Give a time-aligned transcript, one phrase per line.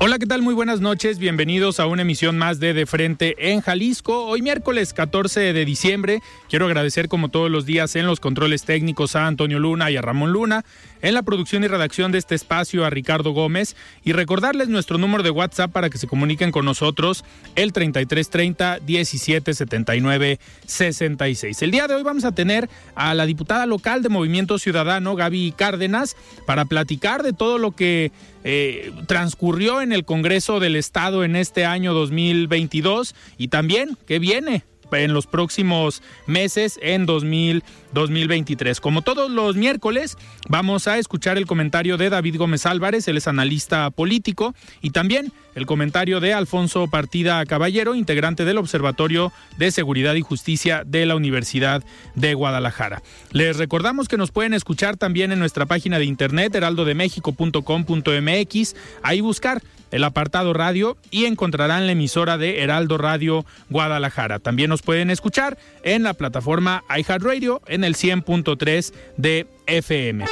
[0.00, 0.42] Hola, ¿qué tal?
[0.42, 1.18] Muy buenas noches.
[1.18, 4.26] Bienvenidos a una emisión más de De Frente en Jalisco.
[4.26, 6.22] Hoy miércoles 14 de diciembre.
[6.48, 10.00] Quiero agradecer como todos los días en los controles técnicos a Antonio Luna y a
[10.00, 10.64] Ramón Luna,
[11.02, 15.24] en la producción y redacción de este espacio a Ricardo Gómez y recordarles nuestro número
[15.24, 17.24] de WhatsApp para que se comuniquen con nosotros
[17.56, 21.62] el 3330 1779 66.
[21.62, 25.54] El día de hoy vamos a tener a la diputada local de Movimiento Ciudadano, Gaby
[25.56, 28.12] Cárdenas, para platicar de todo lo que
[28.44, 34.64] eh, transcurrió en el Congreso del Estado en este año 2022 y también que viene
[34.92, 38.80] en los próximos meses en 2000, 2023.
[38.80, 40.16] Como todos los miércoles,
[40.48, 45.32] vamos a escuchar el comentario de David Gómez Álvarez, él es analista político, y también
[45.58, 51.16] el comentario de Alfonso Partida Caballero, integrante del Observatorio de Seguridad y Justicia de la
[51.16, 51.82] Universidad
[52.14, 53.02] de Guadalajara.
[53.32, 59.60] Les recordamos que nos pueden escuchar también en nuestra página de internet heraldodemexico.com.mx, ahí buscar
[59.90, 64.38] el apartado radio y encontrarán la emisora de Heraldo Radio Guadalajara.
[64.38, 70.24] También nos pueden escuchar en la plataforma iHeartRadio en el 100.3 de FM.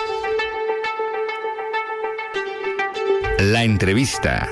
[3.41, 4.49] La entrevista.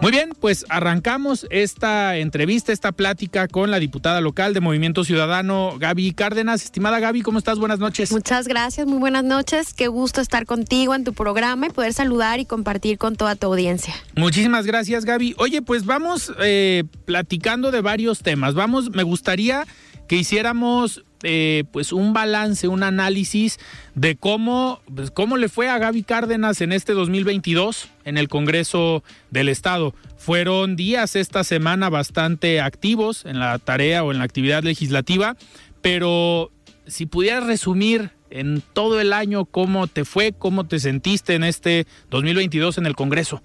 [0.00, 5.74] Muy bien, pues arrancamos esta entrevista, esta plática con la diputada local de Movimiento Ciudadano,
[5.76, 6.62] Gaby Cárdenas.
[6.62, 7.58] Estimada Gaby, ¿cómo estás?
[7.58, 8.12] Buenas noches.
[8.12, 9.74] Muchas gracias, muy buenas noches.
[9.74, 13.48] Qué gusto estar contigo en tu programa y poder saludar y compartir con toda tu
[13.48, 13.92] audiencia.
[14.14, 15.34] Muchísimas gracias, Gaby.
[15.36, 18.54] Oye, pues vamos eh, platicando de varios temas.
[18.54, 19.66] Vamos, me gustaría
[20.06, 23.58] que hiciéramos eh, pues un balance, un análisis
[23.94, 29.02] de cómo, pues, cómo le fue a Gaby Cárdenas en este 2022 en el Congreso
[29.30, 29.94] del Estado.
[30.16, 35.36] Fueron días esta semana bastante activos en la tarea o en la actividad legislativa,
[35.82, 36.50] pero
[36.86, 41.86] si pudieras resumir en todo el año cómo te fue, cómo te sentiste en este
[42.10, 43.42] 2022 en el Congreso.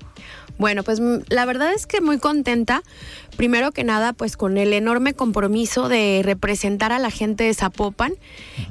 [0.58, 2.84] Bueno, pues la verdad es que muy contenta.
[3.38, 8.14] Primero que nada, pues con el enorme compromiso de representar a la gente de Zapopan.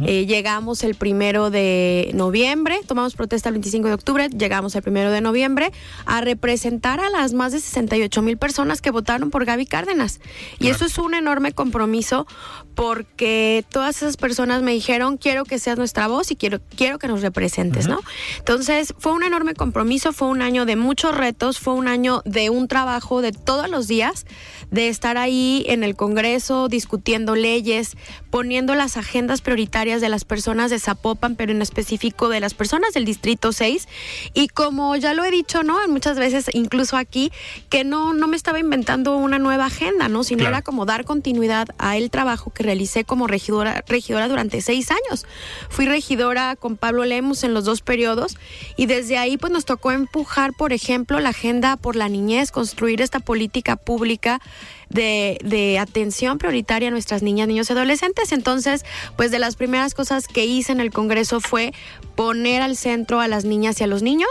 [0.04, 5.10] Eh, llegamos el primero de noviembre, tomamos protesta el 25 de octubre, llegamos el primero
[5.10, 5.72] de noviembre
[6.06, 10.20] a representar a las más de 68 mil personas que votaron por Gaby Cárdenas.
[10.58, 12.26] Y eso es un enorme compromiso
[12.74, 17.08] porque todas esas personas me dijeron, quiero que seas nuestra voz y quiero, quiero que
[17.08, 18.00] nos representes, ¿no?
[18.38, 22.50] Entonces, fue un enorme compromiso, fue un año de muchos retos, fue un año de
[22.50, 24.26] un trabajo de todos los días,
[24.70, 27.96] de estar ahí en el Congreso discutiendo leyes,
[28.30, 32.94] poniendo las agendas prioritarias de las personas de Zapopan, pero en específico de las personas
[32.94, 33.88] del Distrito 6.
[34.34, 35.78] Y como ya lo he dicho, ¿no?
[35.88, 37.32] Muchas veces, incluso aquí,
[37.68, 40.24] que no, no me estaba inventando una nueva agenda, ¿no?
[40.24, 44.90] Sino era como dar continuidad a el trabajo que realicé como regidora, regidora durante seis
[44.90, 45.26] años.
[45.68, 48.36] Fui regidora con Pablo Lemus en los dos periodos
[48.76, 53.00] y desde ahí pues nos tocó empujar, por ejemplo, la agenda por la niñez, construir
[53.00, 54.40] esta política pública
[54.88, 58.32] de, de, atención prioritaria a nuestras niñas, niños y adolescentes.
[58.32, 58.84] Entonces,
[59.16, 61.72] pues de las primeras cosas que hice en el Congreso fue
[62.14, 64.30] poner al centro a las niñas y a los niños,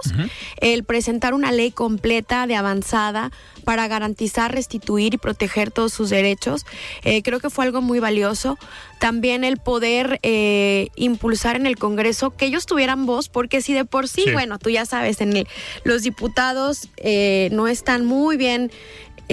[0.58, 3.32] el presentar una ley completa de avanzada
[3.64, 6.66] para garantizar, restituir y proteger todos sus derechos.
[7.04, 8.58] Eh, creo que fue algo muy valioso.
[9.00, 13.86] También el poder eh, impulsar en el Congreso que ellos tuvieran voz, porque si de
[13.86, 14.32] por sí, sí.
[14.32, 15.48] bueno, tú ya sabes, en el,
[15.84, 18.72] los diputados eh, no están muy bien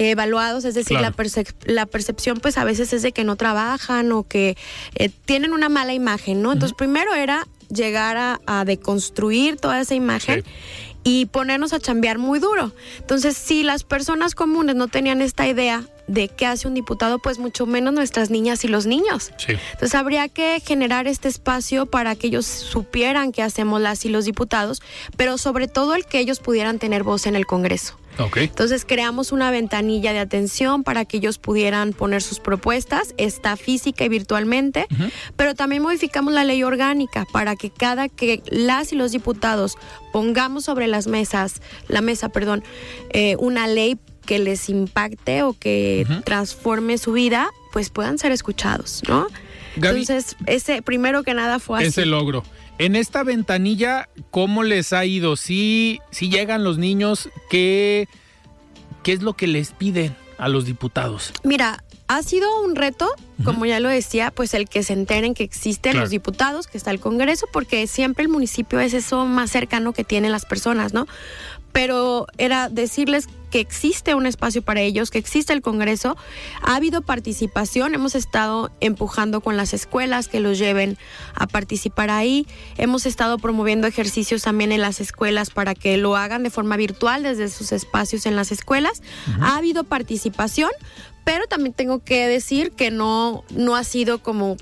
[0.07, 1.07] evaluados, es decir, claro.
[1.07, 4.57] la, percep la, percepción pues a veces es de que no trabajan o que
[4.95, 6.53] eh, tienen una mala imagen, ¿no?
[6.53, 6.77] Entonces, uh -huh.
[6.77, 10.43] primero era llegar a, a, deconstruir toda esa imagen.
[10.43, 10.51] Sí
[11.03, 12.73] y ponernos a chambear muy duro.
[12.99, 17.39] Entonces, si las personas comunes no tenían esta idea de qué hace un diputado, pues
[17.39, 19.31] mucho menos nuestras niñas y los niños.
[19.37, 19.53] Sí.
[19.73, 24.25] Entonces habría que generar este espacio para que ellos supieran qué hacemos las y los
[24.25, 24.81] diputados,
[25.17, 27.97] pero sobre todo el que ellos pudieran tener voz en el Congreso.
[28.35, 34.05] Entonces creamos una ventanilla de atención para que ellos pudieran poner sus propuestas, está física
[34.05, 34.87] y virtualmente,
[35.35, 39.77] pero también modificamos la ley orgánica para que cada que las y los diputados
[40.11, 42.63] pongamos sobre las mesas, la mesa, perdón,
[43.11, 49.01] eh, una ley que les impacte o que transforme su vida, pues puedan ser escuchados,
[49.07, 49.27] ¿no?
[49.79, 51.87] Gaby, Entonces, ese primero que nada fue así.
[51.87, 52.43] ese logro.
[52.77, 55.35] En esta ventanilla, ¿cómo les ha ido?
[55.35, 58.07] Si, si llegan los niños, ¿qué,
[59.03, 61.33] ¿qué es lo que les piden a los diputados?
[61.43, 63.07] Mira, ha sido un reto,
[63.43, 66.05] como ya lo decía, pues el que se enteren que existen Claro.
[66.05, 70.03] los diputados, que está el Congreso, porque siempre el municipio es eso más cercano que
[70.05, 71.05] tienen las personas, ¿no?
[71.71, 76.17] Pero era decirles que existe un espacio para ellos, que existe el Congreso.
[76.61, 80.97] Ha habido participación, hemos estado empujando con las escuelas que los lleven
[81.35, 82.47] a participar ahí.
[82.77, 87.23] Hemos estado promoviendo ejercicios también en las escuelas para que lo hagan de forma virtual
[87.23, 89.01] desde sus espacios en las escuelas.
[89.41, 90.71] Ha habido participación,
[91.23, 94.57] pero también tengo que decir que no, no ha sido como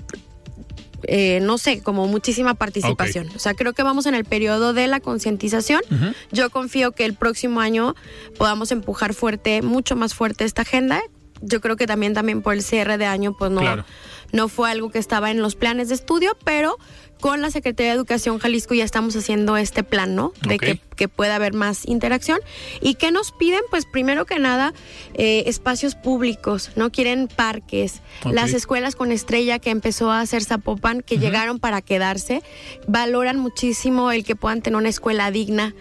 [1.04, 3.28] eh, no sé, como muchísima participación.
[3.34, 5.80] O sea, creo que vamos en el periodo de la concientización.
[6.32, 7.94] Yo confío que el próximo año
[8.36, 11.00] podamos empujar fuerte, mucho más fuerte esta agenda.
[11.40, 13.84] Yo creo que también, también por el cierre de año, pues no, Claro.
[14.32, 16.78] no fue algo que estaba en los planes de estudio, pero
[17.20, 20.32] con la Secretaría de Educación Jalisco ya estamos haciendo este plan, ¿no?
[20.46, 22.40] De que, que pueda haber más interacción.
[22.80, 23.60] ¿Y qué nos piden?
[23.70, 24.72] Pues primero que nada,
[25.14, 26.90] eh, espacios públicos, ¿no?
[26.90, 32.42] Quieren parques, las escuelas con estrella que empezó a hacer Zapopan, que llegaron para quedarse,
[32.86, 35.74] valoran muchísimo el que puedan tener una escuela digna.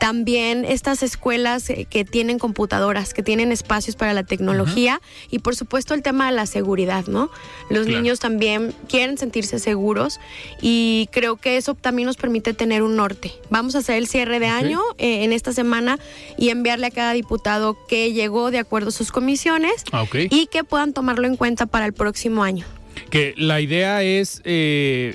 [0.00, 5.00] También estas escuelas eh, que tienen computadoras, que tienen espacios para la tecnología
[5.30, 7.30] y por supuesto el tema de la seguridad, ¿no?
[7.68, 8.00] Los Claro.
[8.00, 10.18] niños también quieren sentirse seguros
[10.62, 13.32] y creo que eso también nos permite tener un norte.
[13.50, 15.98] Vamos a hacer el cierre de año eh, en esta semana
[16.38, 20.64] y enviarle a cada diputado que llegó de acuerdo a sus comisiones Ah, y que
[20.64, 22.64] puedan tomarlo en cuenta para el próximo año.
[23.10, 25.14] Que la idea es eh,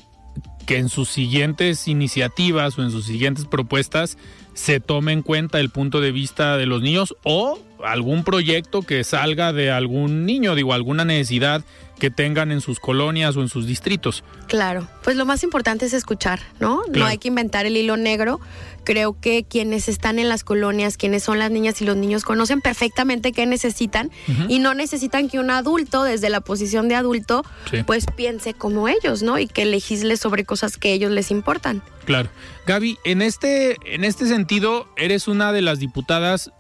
[0.68, 4.18] que en sus siguientes iniciativas o en sus siguientes propuestas
[4.56, 9.04] se tome en cuenta el punto de vista de los niños o algún proyecto que
[9.04, 11.64] salga de algún niño, digo, alguna necesidad
[12.00, 14.24] que tengan en sus colonias o en sus distritos.
[14.48, 16.82] Claro, pues lo más importante es escuchar, ¿no?
[16.94, 18.42] No hay que inventar el hilo negro.
[18.84, 22.60] Creo que quienes están en las colonias, quienes son las niñas y los niños, conocen
[22.60, 24.12] perfectamente qué necesitan
[24.50, 27.84] y no necesitan que un adulto, desde la posición de adulto, Sí.
[27.88, 29.40] pues piense como ellos, ¿no?
[29.40, 31.82] Y que legisle sobre cosas que a ellos les importan.
[32.04, 32.28] Claro.
[32.68, 36.52] Gaby, en este, en este sentido, eres una de las diputadas,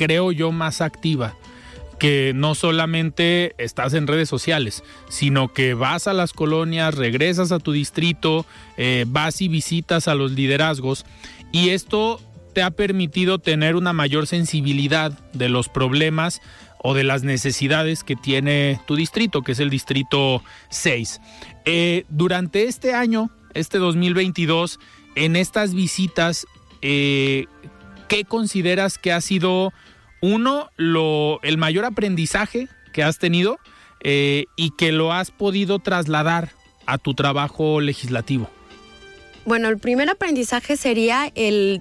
[0.00, 1.36] creo yo, más activa
[1.98, 7.58] que no solamente estás en redes sociales, sino que vas a las colonias, regresas a
[7.58, 8.46] tu distrito,
[8.78, 11.04] eh, vas y visitas a los liderazgos
[11.52, 12.18] y esto
[12.54, 16.40] te ha permitido tener una mayor sensibilidad de los problemas
[16.82, 21.20] o de las necesidades que tiene tu distrito, que es el distrito 6.
[21.66, 24.80] Eh, durante este año, este 2022,
[25.16, 26.46] en estas visitas,
[26.80, 27.44] eh,
[28.10, 29.72] ¿qué consideras que ha sido
[30.20, 33.58] uno, lo, el mayor aprendizaje que has tenido
[34.02, 36.50] eh, y que lo has podido trasladar
[36.86, 38.50] a tu trabajo legislativo?
[39.46, 41.80] Bueno, el primer aprendizaje sería el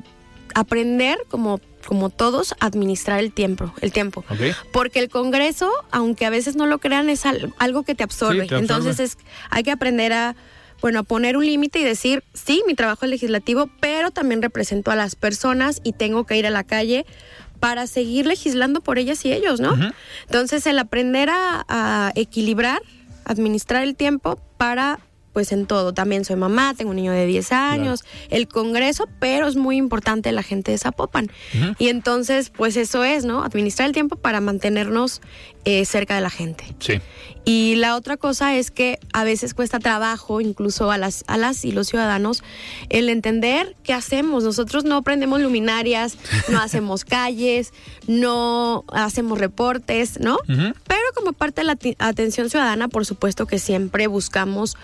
[0.55, 4.23] aprender, como, como todos, administrar el tiempo, el tiempo.
[4.71, 8.43] Porque el Congreso, aunque a veces no lo crean, es al- algo que te absorbe.
[8.43, 8.59] Sí, te absorbe.
[8.77, 9.17] Entonces es,
[9.49, 10.35] hay que aprender a,
[10.81, 14.91] bueno, a poner un límite y decir, sí, mi trabajo es legislativo, pero también represento
[14.91, 17.05] a las personas y tengo que ir a la calle
[17.59, 19.77] para seguir legislando por ellas y ellos, ¿no?
[20.25, 22.81] Entonces el aprender a, a equilibrar,
[23.25, 24.99] administrar el tiempo para
[25.33, 25.93] pues en todo.
[25.93, 30.31] También soy mamá, tengo un niño de 10 años, el Congreso, pero es muy importante
[30.31, 31.31] la gente de Zapopan.
[31.77, 33.43] Y entonces, pues eso es, ¿no?
[33.43, 35.21] Administrar el tiempo para mantenernos
[35.71, 36.63] eh, cerca de la gente.
[36.79, 36.99] Sí.
[37.45, 41.63] Y la otra cosa es que a veces cuesta trabajo, incluso a las, a las
[41.63, 42.43] y los ciudadanos,
[42.89, 44.43] el entender qué hacemos.
[44.43, 46.17] Nosotros no prendemos luminarias,
[46.49, 47.71] no hacemos calles,
[48.07, 50.39] no hacemos reportes, ¿no?
[50.47, 54.75] Pero como parte de la atención ciudadana, por supuesto que siempre buscamos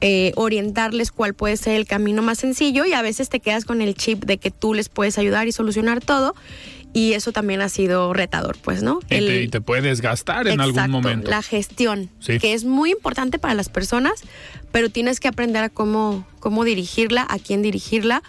[0.00, 3.80] eh, orientarles cuál puede ser el camino más sencillo y a veces te quedas con
[3.80, 6.34] el chip de que tú les puedes ayudar y solucionar todo.
[6.94, 9.00] Y eso también ha sido retador, pues, ¿no?
[9.04, 11.30] Y, te, y te puede desgastar en algún momento.
[11.30, 12.38] La gestión, Sí.
[12.38, 14.22] que es muy importante para las personas,
[14.72, 18.22] pero tienes que aprender a cómo, cómo dirigirla, a quién dirigirla,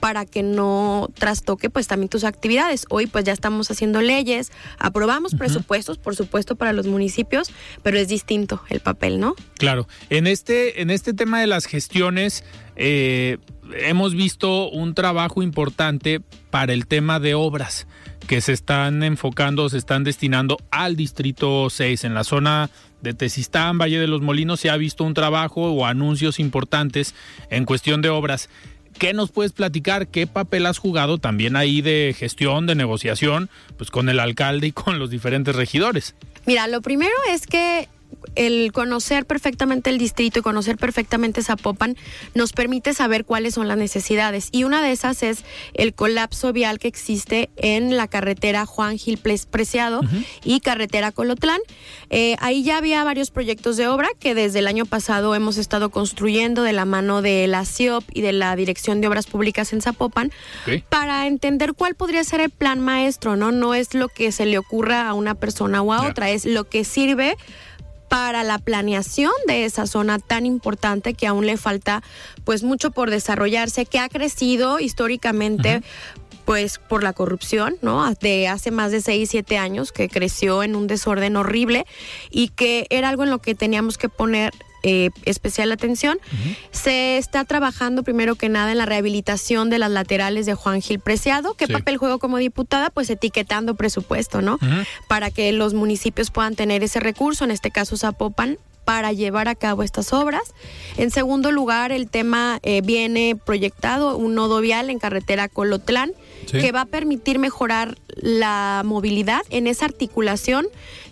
[0.00, 2.86] para que no trastoque pues también tus actividades.
[2.90, 7.50] Hoy pues ya estamos haciendo leyes, aprobamos presupuestos, por supuesto, para los municipios,
[7.82, 9.34] pero es distinto el papel, ¿no?
[9.58, 9.88] Claro.
[10.10, 12.44] En este, en este tema de las gestiones,
[12.76, 13.38] eh,
[13.80, 17.86] hemos visto un trabajo importante para el tema de obras
[18.26, 22.04] que se están enfocando, se están destinando al Distrito 6.
[22.04, 25.86] En la zona de Tezistán, Valle de los Molinos, se ha visto un trabajo o
[25.86, 27.14] anuncios importantes
[27.50, 28.50] en cuestión de obras.
[28.98, 30.08] ¿Qué nos puedes platicar?
[30.08, 34.72] ¿Qué papel has jugado también ahí de gestión, de negociación, pues con el alcalde y
[34.72, 36.14] con los diferentes regidores?
[36.46, 37.88] Mira, lo primero es que
[38.34, 41.96] el conocer perfectamente el distrito y conocer perfectamente Zapopan
[42.34, 44.48] nos permite saber cuáles son las necesidades.
[44.52, 45.44] Y una de esas es
[45.74, 50.00] el colapso vial que existe en la carretera Juan Gil Preciado
[50.44, 51.60] y carretera Colotlán.
[52.10, 55.90] Eh, ahí ya había varios proyectos de obra que desde el año pasado hemos estado
[55.90, 59.82] construyendo de la mano de la CIOP y de la Dirección de Obras Públicas en
[59.82, 60.32] Zapopan
[60.88, 63.52] para entender cuál podría ser el plan maestro, ¿no?
[63.52, 66.64] No es lo que se le ocurra a una persona o a otra, es lo
[66.64, 67.36] que sirve
[68.08, 72.02] para la planeación de esa zona tan importante que aún le falta
[72.44, 75.82] pues mucho por desarrollarse, que ha crecido históricamente
[76.44, 78.10] pues por la corrupción, ¿no?
[78.14, 81.84] De hace más de 6, 7 años que creció en un desorden horrible
[82.30, 84.54] y que era algo en lo que teníamos que poner
[84.88, 86.18] eh, especial atención.
[86.70, 90.98] Se está trabajando primero que nada en la rehabilitación de las laterales de Juan Gil
[90.98, 91.54] Preciado.
[91.54, 92.88] ¿Qué papel juego como diputada?
[92.88, 94.58] Pues etiquetando presupuesto, ¿no?
[95.08, 99.54] Para que los municipios puedan tener ese recurso, en este caso Zapopan, para llevar a
[99.54, 100.54] cabo estas obras.
[100.96, 106.12] En segundo lugar, el tema eh, viene proyectado un nodo vial en carretera Colotlán
[106.50, 110.66] que va a permitir mejorar la movilidad en esa articulación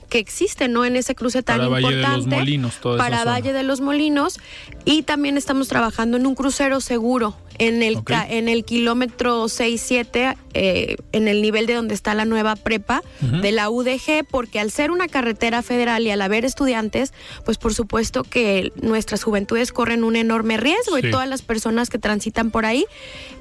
[0.09, 0.85] que existe, ¿no?
[0.85, 1.87] En ese cruce tan para importante.
[1.87, 4.41] Valle de los Molinos, para Valle de los Molinos.
[4.85, 10.97] Y también estamos trabajando en un crucero seguro en el, en el kilómetro 6-7, eh,
[11.13, 14.91] en el nivel de donde está la nueva prepa de la UDG, porque al ser
[14.91, 17.13] una carretera federal y al haber estudiantes,
[17.45, 21.99] pues por supuesto que nuestras juventudes corren un enorme riesgo y todas las personas que
[21.99, 22.85] transitan por ahí.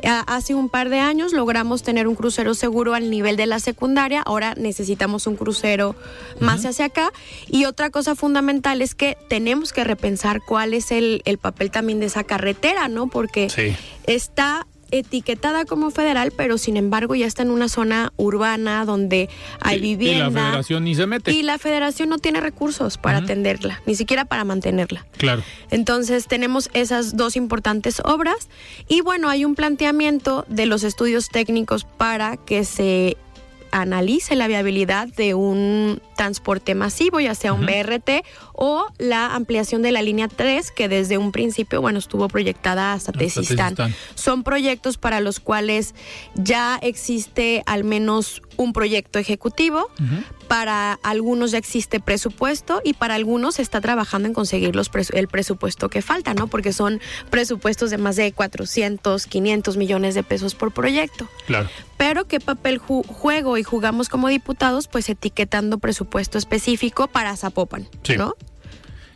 [0.03, 4.22] hace un par de años logramos tener un crucero seguro al nivel de la secundaria,
[4.22, 5.95] ahora necesitamos un crucero
[6.39, 7.12] más hacia acá.
[7.48, 12.00] Y otra cosa fundamental es que tenemos que repensar cuál es el, el papel también
[12.00, 13.08] de esa carretera, ¿no?
[13.08, 13.48] Porque
[14.06, 19.80] está etiquetada como federal, pero sin embargo ya está en una zona urbana donde hay
[19.80, 20.28] vivienda.
[20.28, 21.32] Y la federación ni se mete.
[21.32, 25.06] Y la federación no tiene recursos para atenderla, ni siquiera para mantenerla.
[25.18, 25.44] Claro.
[25.72, 28.50] Entonces tenemos esas dos importantes obras
[28.88, 33.18] y bueno, hay un planteamiento de los estudios técnicos para que se
[33.72, 39.91] analice la viabilidad de un transporte masivo, ya sea un BRT o la ampliación de
[39.91, 43.75] la línea 3, que desde un principio, bueno, estuvo proyectada hasta, Tezistán.
[44.15, 45.93] Son proyectos para los cuales
[46.36, 49.90] ya existe al menos un proyecto ejecutivo,
[50.48, 55.28] para algunos ya existe presupuesto y para algunos se está trabajando en conseguir los el
[55.28, 56.48] presupuesto que falta, ¿no?
[56.48, 61.28] Porque son presupuestos de más de 400, 500 millones de pesos por proyecto.
[61.48, 61.70] Claro.
[61.98, 68.36] Pero qué papel juego y jugamos como diputados, pues etiquetando presupuesto específico para Zapopan, ¿no?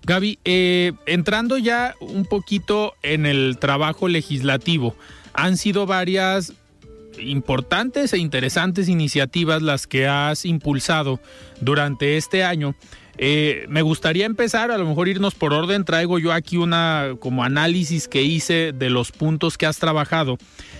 [0.03, 4.95] Gaby, eh, entrando ya un poquito en el trabajo legislativo,
[5.33, 6.53] han sido varias
[7.17, 11.19] importantes e interesantes iniciativas las que has impulsado
[11.61, 12.75] durante este año.
[13.21, 15.83] Eh, me gustaría empezar, a lo mejor irnos por orden.
[15.83, 20.37] Traigo yo aquí una como análisis que hice de los puntos que has trabajado.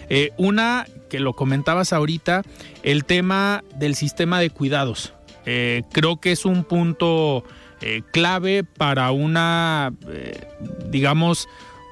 [0.09, 2.43] Eh, una que lo comentabas ahorita,
[2.81, 5.13] el tema del sistema de cuidados.
[5.45, 7.43] Eh, creo que es un punto
[8.11, 9.93] clave para una,
[10.89, 11.47] digamos,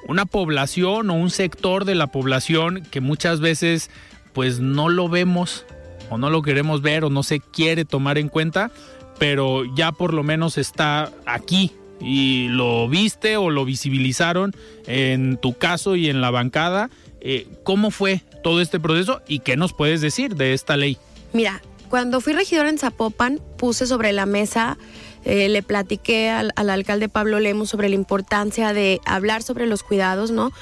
[0.06, 3.90] una población o un sector de la población que muchas veces
[4.38, 5.66] pues no lo vemos
[6.10, 8.70] o no lo queremos ver o no se quiere tomar en cuenta,
[9.18, 14.54] pero ya por lo menos está aquí y lo viste o lo visibilizaron
[14.86, 16.88] en tu caso y en la bancada.
[17.20, 20.98] Eh, ¿Cómo fue todo este proceso y qué nos puedes decir de esta ley?
[21.32, 24.78] Mira, cuando fui regidor en Zapopan, puse sobre la mesa
[25.28, 30.30] eh, le platiqué al, alcalde Pablo Lemos sobre la importancia de hablar sobre los cuidados,
[30.30, 30.52] ¿no?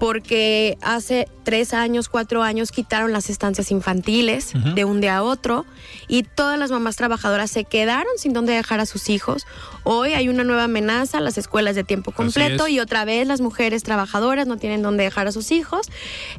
[0.00, 5.64] Porque hace tres años, cuatro años quitaron las estancias infantiles de un día a otro
[6.08, 9.46] y todas las mamás trabajadoras se quedaron sin dónde dejar a sus hijos.
[9.84, 13.84] Hoy hay una nueva amenaza, las escuelas de tiempo completo y otra vez las mujeres
[13.84, 15.86] trabajadoras no tienen dónde dejar a sus hijos.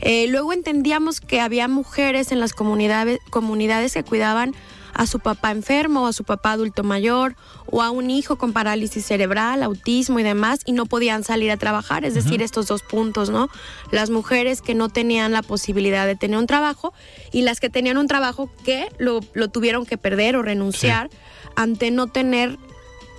[0.01, 4.53] Eh, luego entendíamos que había mujeres en las comunidades, comunidades que cuidaban
[4.98, 7.36] a su papá enfermo, a su papá adulto mayor,
[7.68, 11.58] o a un hijo con parálisis cerebral, autismo y demás, y no podían salir a
[11.58, 13.50] trabajar, es decir, estos dos puntos, ¿no?
[13.92, 16.94] Las mujeres que no tenían la posibilidad de tener un trabajo
[17.32, 21.10] y las que tenían un trabajo que lo, lo tuvieron que perder o renunciar
[21.56, 22.58] ante no tener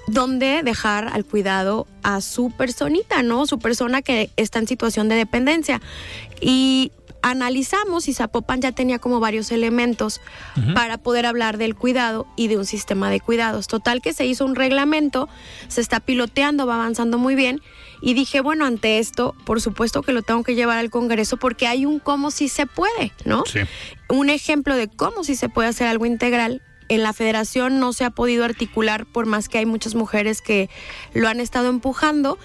[0.09, 3.47] dónde dejar al cuidado a su personita, ¿no?
[3.47, 5.81] Su persona que está en situación de dependencia.
[6.41, 10.21] Y analizamos y Zapopan ya tenía como varios elementos
[10.75, 13.67] para poder hablar del cuidado y de un sistema de cuidados.
[13.67, 15.29] Total que se hizo un reglamento,
[15.69, 17.61] se está piloteando, va avanzando muy bien
[18.01, 21.67] y dije, bueno, ante esto, por supuesto que lo tengo que llevar al Congreso porque
[21.67, 23.45] hay un cómo si se puede, ¿no?
[23.47, 23.61] Sí.
[24.09, 28.05] Un ejemplo de cómo si se puede hacer algo integral en la federación no se
[28.05, 30.71] ha podido articular por más que hay muchas mujeres que
[31.13, 32.39] lo han estado empujando.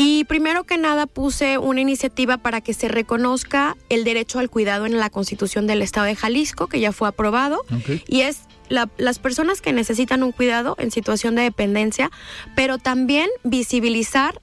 [0.00, 4.86] Y primero que nada puse una iniciativa para que se reconozca el derecho al cuidado
[4.86, 7.64] en la Constitución del Estado de Jalisco, que ya fue aprobado,
[8.06, 12.10] y es la- las personas que necesitan un cuidado en situación de dependencia,
[12.54, 14.40] pero también visibilizar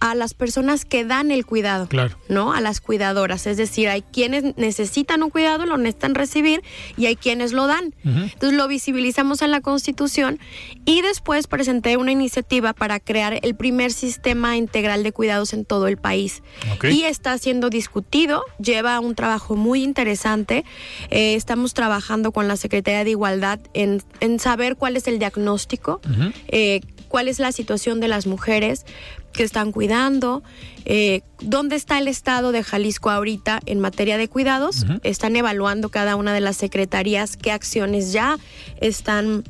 [0.00, 1.86] a las personas que dan el cuidado.
[1.86, 2.16] Claro.
[2.28, 2.52] ¿no?
[2.52, 3.46] A las cuidadoras.
[3.46, 6.62] Es decir, hay quienes necesitan un cuidado, lo necesitan recibir
[6.96, 7.94] y hay quienes lo dan.
[8.04, 10.38] Entonces lo visibilizamos en la Constitución
[10.84, 15.86] y después presenté una iniciativa para crear el primer sistema integral de cuidados en todo
[15.86, 16.42] el país.
[16.82, 20.64] Y está siendo discutido, lleva un trabajo muy interesante.
[21.10, 26.00] Eh, estamos trabajando con la Secretaría de Igualdad en, en saber cuál es el diagnóstico,
[26.48, 28.86] eh, cuál es la situación de las mujeres
[29.32, 30.42] que están cuidando,
[30.84, 34.86] eh, dónde está el estado de Jalisco ahorita en materia de cuidados.
[35.02, 38.38] Están evaluando cada una de las secretarías qué acciones ya
[38.80, 39.44] están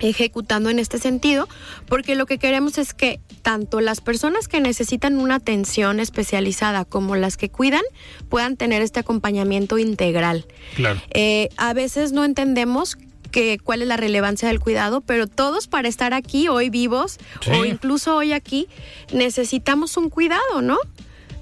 [0.00, 1.48] ejecutando en este sentido,
[1.86, 7.16] porque lo que queremos es que tanto las personas que necesitan una atención especializada como
[7.16, 7.82] las que cuidan
[8.28, 10.46] puedan tener este acompañamiento integral.
[10.74, 11.00] Claro.
[11.10, 12.96] Eh, a veces no entendemos
[13.30, 17.50] que cuál es la relevancia del cuidado, pero todos para estar aquí hoy vivos Sí.
[17.52, 18.68] o incluso hoy aquí
[19.12, 20.78] necesitamos un cuidado, ¿no?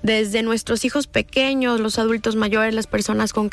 [0.01, 3.51] Desde nuestros hijos pequeños, los adultos mayores, las personas con,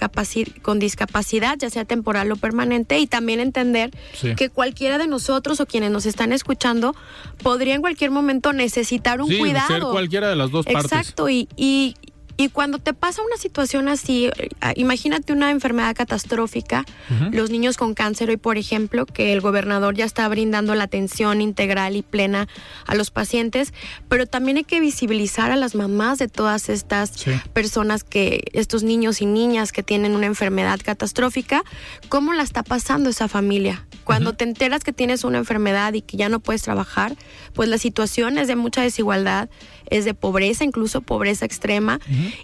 [0.61, 4.35] con discapacidad, ya sea temporal o permanente, y también entender Sí.
[4.35, 6.95] que cualquiera de nosotros o quienes nos están escuchando
[7.41, 9.67] podría en cualquier momento necesitar un Sí, cuidado.
[9.67, 10.91] ser cualquiera de las dos partes.
[10.91, 11.95] Exacto, y, y,
[12.37, 16.83] y cuando te pasa una situación así, eh, imagínate una enfermedad catastrófica,
[17.31, 21.41] los niños con cáncer hoy, por ejemplo, que el gobernador ya está brindando la atención
[21.41, 22.47] integral y plena
[22.87, 23.73] a los pacientes,
[24.09, 27.31] pero también hay que visibilizar a las mamás de todas estas Sí.
[27.53, 31.63] personas que, estos niños y niñas que tienen una enfermedad catastrófica,
[32.09, 33.85] cómo la está pasando esa familia.
[34.03, 37.15] Cuando te enteras que tienes una enfermedad y que ya no puedes trabajar,
[37.53, 39.49] pues la situación es de mucha desigualdad,
[39.89, 41.99] es de pobreza, incluso pobreza extrema.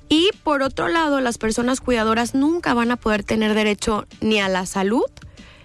[0.10, 4.50] Y por otro lado, las personas cuidadoras nunca van a poder tener derecho ni a
[4.50, 5.06] la salud,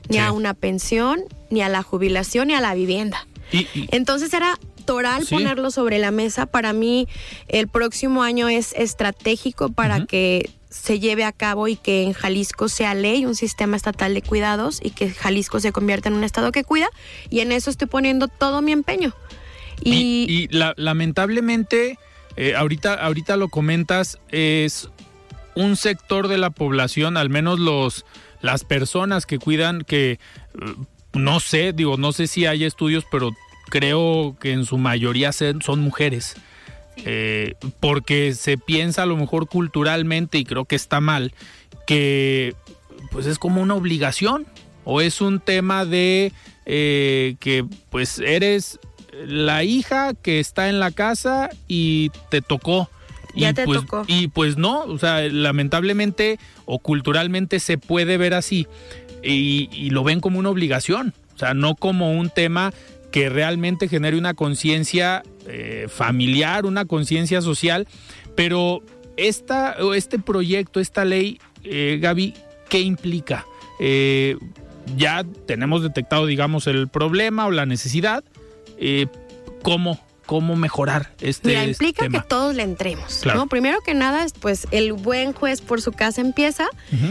[0.09, 0.23] ni Sí.
[0.23, 3.27] a una pensión, ni a la jubilación, ni a la vivienda.
[3.53, 5.35] Y, y- Entonces era toral Sí.
[5.35, 6.47] ponerlo sobre la mesa.
[6.47, 7.09] Para mí
[7.49, 12.69] el próximo año es estratégico para que se lleve a cabo y que en Jalisco
[12.69, 16.53] sea ley un sistema estatal de cuidados y que Jalisco se convierta en un estado
[16.53, 16.89] que cuida
[17.31, 19.15] y en eso estoy poniendo todo mi empeño.
[19.83, 21.99] Y, Y, y la- lamentablemente,
[22.37, 24.89] eh, ahorita, ahorita lo comentas, es
[25.55, 28.05] un sector de la población, al menos los
[28.43, 30.19] las personas que cuidan, que eh,
[31.15, 33.31] no sé, digo, no sé si hay estudios, pero
[33.71, 36.37] creo que en su mayoría son mujeres.
[37.05, 41.33] Eh, porque se piensa a lo mejor culturalmente, y creo que está mal,
[41.87, 42.55] que
[43.11, 44.47] pues es como una obligación
[44.85, 46.33] o es un tema de
[46.67, 48.79] eh, que pues eres
[49.27, 52.91] la hija que está en la casa y te tocó.
[53.35, 54.05] Ya y te pues, tocó.
[54.07, 58.67] Y pues no, o sea, lamentablemente o culturalmente se puede ver así
[59.23, 62.73] y, y lo ven como una obligación, o sea, no como un tema
[63.11, 67.87] que realmente genere una conciencia eh, familiar, una conciencia social,
[68.35, 68.83] pero
[69.17, 72.35] esta, este proyecto, esta ley, eh, Gaby,
[72.69, 73.47] ¿qué implica?
[73.81, 74.37] Eh,
[74.97, 78.25] ya tenemos detectado, digamos, el problema o la necesidad.
[78.79, 79.07] Eh,
[79.63, 82.21] ¿cómo, ¿Cómo mejorar este Mira, implica tema?
[82.21, 83.39] que todos le entremos, Claro.
[83.41, 83.47] ¿no?
[83.47, 86.67] Primero que nada, es, pues el buen juez por su casa empieza.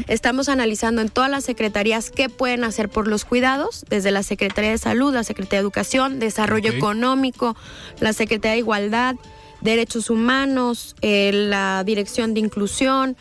[0.08, 4.72] Estamos analizando en todas las secretarías qué pueden hacer por los cuidados, desde la Secretaría
[4.72, 6.72] de Salud, la Secretaría de Educación, Desarrollo.
[6.72, 7.56] Económico,
[8.02, 9.16] la Secretaría de Igualdad,
[9.62, 13.16] Derechos Humanos, eh, la Dirección de Inclusión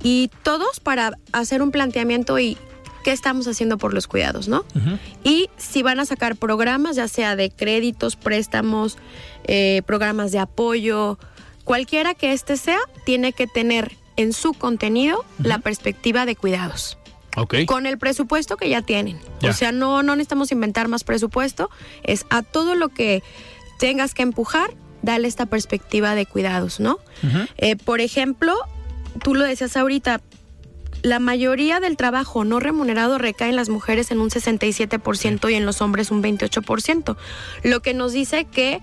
[0.00, 2.56] y todos para hacer un planteamiento y
[3.02, 4.64] qué estamos haciendo por los cuidados, ¿no?
[5.24, 8.98] Y si van a sacar programas, ya sea de créditos, préstamos,
[9.44, 11.18] eh, programas de apoyo,
[11.64, 16.98] cualquiera que este sea, tiene que tener en su contenido la perspectiva de cuidados.
[17.66, 19.18] Con el presupuesto que ya tienen.
[19.42, 21.70] O sea, no, no necesitamos inventar más presupuesto.
[22.02, 23.22] Es a todo lo que
[23.78, 26.98] tengas que empujar, dale esta perspectiva de cuidados, ¿no?
[27.56, 28.54] Eh, por ejemplo,
[29.22, 30.20] tú lo decías ahorita,
[31.02, 35.66] la mayoría del trabajo no remunerado recae en las mujeres en un 67% y en
[35.66, 37.16] los hombres un 28%,
[37.64, 38.80] lo que nos dice que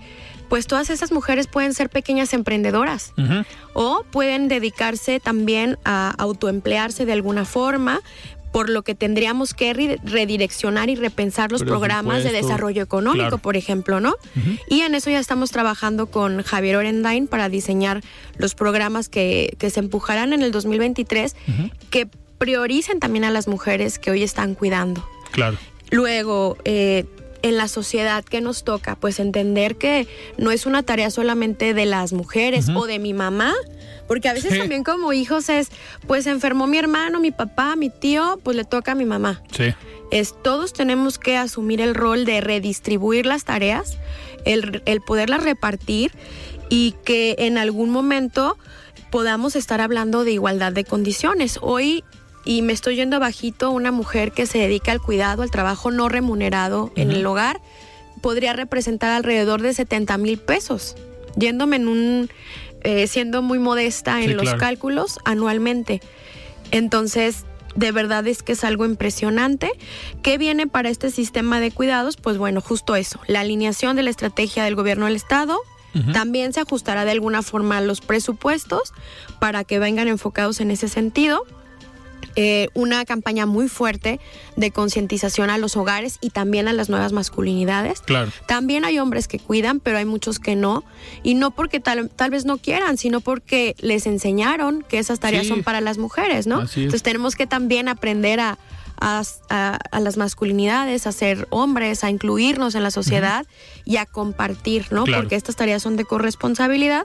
[0.48, 3.12] pues todas esas mujeres pueden ser pequeñas emprendedoras
[3.74, 8.00] o pueden dedicarse también a autoemplearse de alguna forma,
[8.52, 14.00] por lo que tendríamos que redireccionar y repensar los programas de desarrollo económico, por ejemplo,
[14.00, 14.14] ¿no?
[14.68, 18.02] Y en eso ya estamos trabajando con Javier Orendain para diseñar
[18.36, 21.36] los programas que, que se empujarán en el 2023,
[21.90, 22.08] que
[22.38, 25.06] prioricen también a las mujeres que hoy están cuidando.
[25.32, 25.58] Claro.
[25.90, 27.04] Luego, eh,
[27.42, 30.06] en la sociedad que nos toca, pues entender que
[30.36, 33.54] no es una tarea solamente de las mujeres o de mi mamá,
[34.08, 35.68] porque a veces también como hijos es,
[36.06, 39.42] pues enfermó mi hermano, mi papá, mi tío, pues le toca a mi mamá.
[39.52, 39.74] Sí.
[40.10, 43.98] Es, todos tenemos que asumir el rol de redistribuir las tareas,
[44.44, 46.12] el, el poderlas repartir
[46.70, 48.56] y que en algún momento
[49.10, 51.58] podamos estar hablando de igualdad de condiciones.
[51.60, 52.02] Hoy
[52.48, 56.08] y me estoy yendo bajito, una mujer que se dedica al cuidado, al trabajo no
[56.08, 57.60] remunerado en el hogar,
[58.22, 60.96] podría representar alrededor de 70 mil pesos,
[61.36, 62.30] yéndome en un,
[62.88, 66.00] eh, siendo muy modesta en los cálculos anualmente.
[66.70, 69.70] Entonces, de verdad es que es algo impresionante.
[70.22, 72.16] ¿Qué viene para este sistema de cuidados?
[72.16, 75.60] Pues bueno, justo eso, la alineación de la estrategia del gobierno del Estado.
[76.12, 78.94] También se ajustará de alguna forma a los presupuestos
[79.38, 81.44] para que vengan enfocados en ese sentido.
[82.40, 84.20] Eh, una campaña muy fuerte
[84.54, 88.00] de concientización a los hogares y también a las nuevas masculinidades.
[88.00, 88.30] Claro.
[88.46, 90.84] También hay hombres que cuidan, pero hay muchos que no.
[91.24, 95.48] Y no porque tal, tal vez no quieran, sino porque les enseñaron que esas tareas
[95.48, 96.60] son para las mujeres, ¿no?
[96.60, 98.56] Entonces tenemos que también aprender a,
[99.00, 103.46] a, las masculinidades, a ser hombres, a incluirnos en la sociedad
[103.84, 105.06] y a compartir, ¿no?
[105.06, 107.02] Porque estas tareas son de corresponsabilidad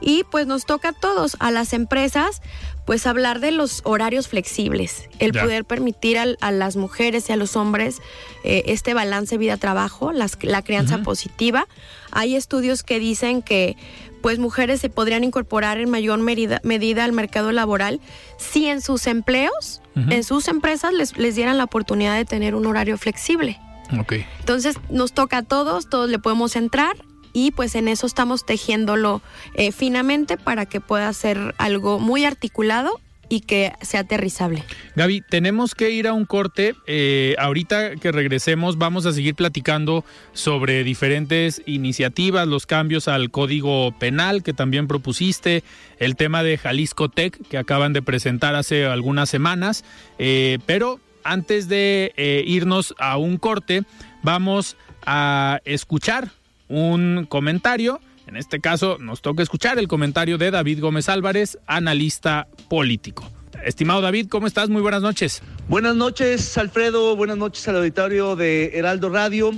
[0.00, 2.42] y pues nos toca a todos, a las empresas,
[2.86, 7.56] pues hablar de los horarios flexibles, el poder permitir a, las mujeres y a los
[7.56, 8.00] hombres
[8.44, 11.66] eh, este balance vida-trabajo, la crianza positiva.
[12.12, 13.76] Hay estudios que dicen que
[14.22, 18.00] pues mujeres se podrían incorporar en mayor medida, medida al mercado laboral
[18.38, 22.66] si en sus empleos, en sus empresas les, les dieran la oportunidad de tener un
[22.66, 23.58] horario flexible.
[24.00, 24.26] Okay.
[24.40, 26.96] Entonces nos toca a todos, todos le podemos entrar
[27.36, 29.20] y pues en eso estamos tejiéndolo
[29.52, 34.64] eh, finamente para que pueda ser algo muy articulado y que sea aterrizable.
[34.94, 36.74] Gaby, tenemos que ir a un corte.
[36.86, 43.92] Eh, ahorita que regresemos vamos a seguir platicando sobre diferentes iniciativas, los cambios al código
[43.98, 45.62] penal que también propusiste,
[45.98, 49.84] el tema de Jalisco Tech que acaban de presentar hace algunas semanas.
[50.18, 52.14] Eh, pero antes de
[52.46, 53.82] irnos a un corte,
[54.22, 56.30] vamos a escuchar
[56.68, 58.00] un comentario.
[58.26, 63.30] En este caso nos toca escuchar el comentario de David Gómez Álvarez, analista político.
[63.64, 64.68] Estimado David, ¿cómo estás?
[64.68, 65.42] Muy buenas noches.
[65.68, 67.16] Buenas noches, Alfredo.
[67.16, 69.52] Buenas noches al auditorio de Heraldo Radio.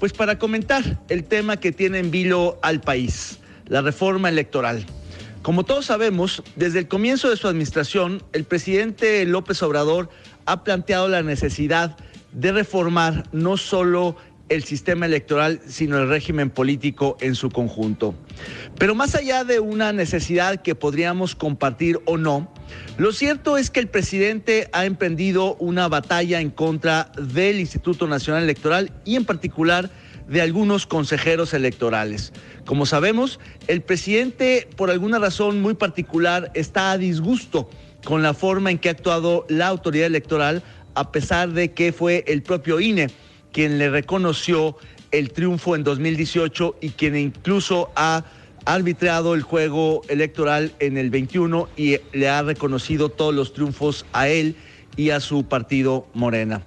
[0.00, 4.84] Pues para comentar el tema que tiene en vilo al país, la reforma electoral.
[5.42, 10.08] Como todos sabemos, desde el comienzo de su administración, el presidente López Obrador
[10.46, 11.96] ha planteado la necesidad
[12.32, 14.16] de reformar no solo
[14.48, 18.14] el sistema electoral, sino el régimen político en su conjunto.
[18.78, 22.52] Pero más allá de una necesidad que podríamos compartir o no,
[22.98, 28.42] lo cierto es que el presidente ha emprendido una batalla en contra del Instituto Nacional
[28.42, 29.90] Electoral y en particular
[30.28, 32.32] de algunos consejeros electorales.
[32.64, 37.68] Como sabemos, el presidente, por alguna razón muy particular, está a disgusto
[38.04, 40.62] con la forma en que ha actuado la autoridad electoral,
[40.94, 43.08] a pesar de que fue el propio INE
[43.54, 44.76] quien le reconoció
[45.12, 48.24] el triunfo en 2018 y quien incluso ha
[48.66, 54.28] arbitrado el juego electoral en el 21 y le ha reconocido todos los triunfos a
[54.28, 54.56] él
[54.96, 56.62] y a su partido Morena.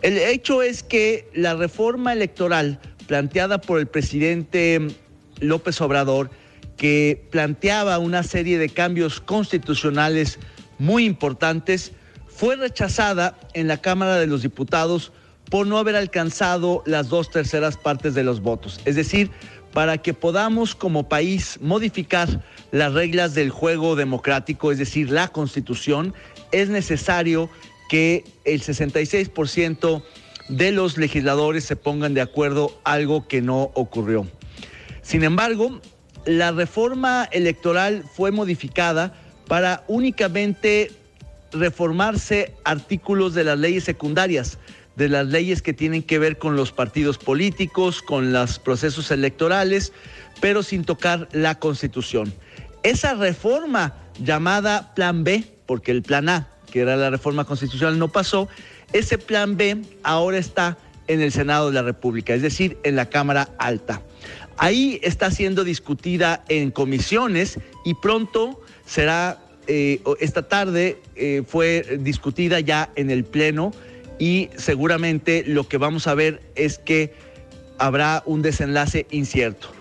[0.00, 4.80] El hecho es que la reforma electoral planteada por el presidente
[5.40, 6.30] López Obrador,
[6.78, 10.38] que planteaba una serie de cambios constitucionales
[10.78, 11.92] muy importantes,
[12.28, 15.12] fue rechazada en la Cámara de los Diputados
[15.50, 18.80] por no haber alcanzado las dos terceras partes de los votos.
[18.84, 19.30] Es decir,
[19.72, 26.14] para que podamos como país modificar las reglas del juego democrático, es decir, la constitución,
[26.52, 27.50] es necesario
[27.88, 30.02] que el 66%
[30.48, 34.26] de los legisladores se pongan de acuerdo, algo que no ocurrió.
[35.02, 35.80] Sin embargo,
[36.26, 39.14] la reforma electoral fue modificada
[39.48, 40.92] para únicamente
[41.52, 44.58] reformarse artículos de las leyes secundarias,
[44.96, 49.92] de las leyes que tienen que ver con los partidos políticos, con los procesos electorales,
[50.40, 52.32] pero sin tocar la constitución.
[52.82, 58.08] Esa reforma llamada Plan B, porque el Plan A, que era la reforma constitucional, no
[58.08, 58.48] pasó,
[58.92, 63.08] ese Plan B ahora está en el Senado de la República, es decir, en la
[63.08, 64.02] Cámara Alta.
[64.56, 72.60] Ahí está siendo discutida en comisiones y pronto será, eh, esta tarde eh, fue discutida
[72.60, 73.72] ya en el Pleno
[74.20, 77.14] y seguramente lo que vamos a ver es que
[77.78, 79.72] habrá un desenlace incierto,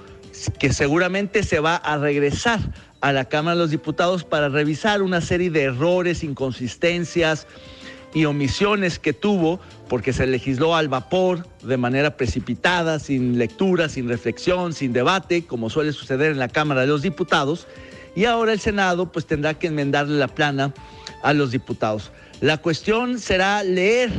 [0.58, 2.60] que seguramente se va a regresar
[3.02, 7.46] a la Cámara de los Diputados para revisar una serie de errores, inconsistencias,
[8.14, 14.08] y omisiones que tuvo porque se legisló al vapor, de manera precipitada, sin lectura, sin
[14.08, 17.68] reflexión, sin debate, como suele suceder en la Cámara de los Diputados,
[18.16, 20.74] y ahora el Senado pues tendrá que enmendarle la plana
[21.22, 22.12] a los diputados.
[22.42, 24.12] La cuestión será leer,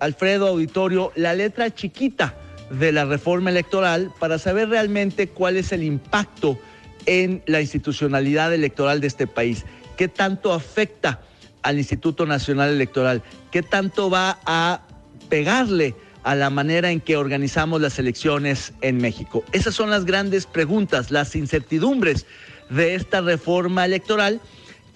[0.00, 2.34] Alfredo Auditorio, la letra chiquita
[2.70, 6.58] de la reforma electoral para saber realmente cuál es el impacto
[7.06, 9.64] en la institucionalidad electoral de este país,
[9.96, 11.20] qué tanto afecta
[11.62, 13.22] al Instituto Nacional Electoral?
[13.50, 14.82] ¿Qué tanto va a
[15.28, 19.44] pegarle a la manera en que organizamos las elecciones en México?
[19.52, 22.26] Esas son las grandes preguntas, las incertidumbres
[22.70, 24.40] de esta reforma electoral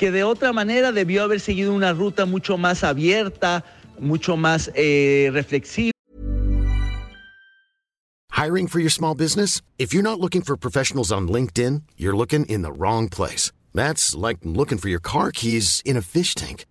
[0.03, 3.65] que de otra manera debió haber seguido una ruta mucho más abierta,
[4.01, 5.93] mucho más eh, reflexiva.
[8.33, 9.63] Hiring for your small business?
[9.79, 13.53] If you're not looking for professionals on LinkedIn, you're looking in the wrong place.
[13.73, 16.65] That's like looking for your car keys in a fish tank.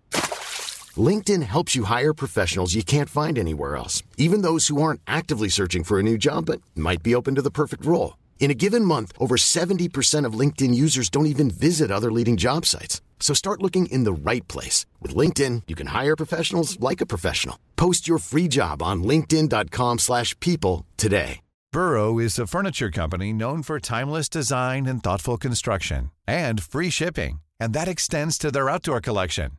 [0.94, 5.48] LinkedIn helps you hire professionals you can't find anywhere else, even those who aren't actively
[5.48, 8.18] searching for a new job but might be open to the perfect role.
[8.40, 12.66] In a given month, over 70% of LinkedIn users don't even visit other leading job
[12.66, 13.00] sites.
[13.22, 14.84] So start looking in the right place.
[15.00, 17.56] With LinkedIn, you can hire professionals like a professional.
[17.76, 21.40] Post your free job on linkedin.com slash people today.
[21.72, 27.40] Burrow is a furniture company known for timeless design and thoughtful construction and free shipping.
[27.58, 29.52] And that extends to their outdoor collection.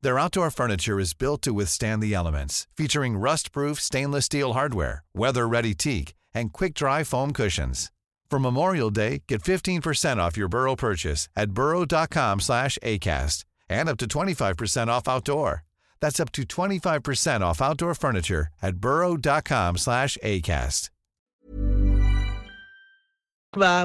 [0.00, 5.74] Their outdoor furniture is built to withstand the elements, featuring rust-proof stainless steel hardware, weather-ready
[5.74, 7.90] teak, and quick-dry foam cushions.
[8.34, 13.96] For Memorial Day, get 15% off your Burrow purchase at burrow.com slash ACAST and up
[13.98, 15.62] to 25% off outdoor.
[16.00, 20.90] That's up to 25% off outdoor furniture at burrow.com slash ACAST.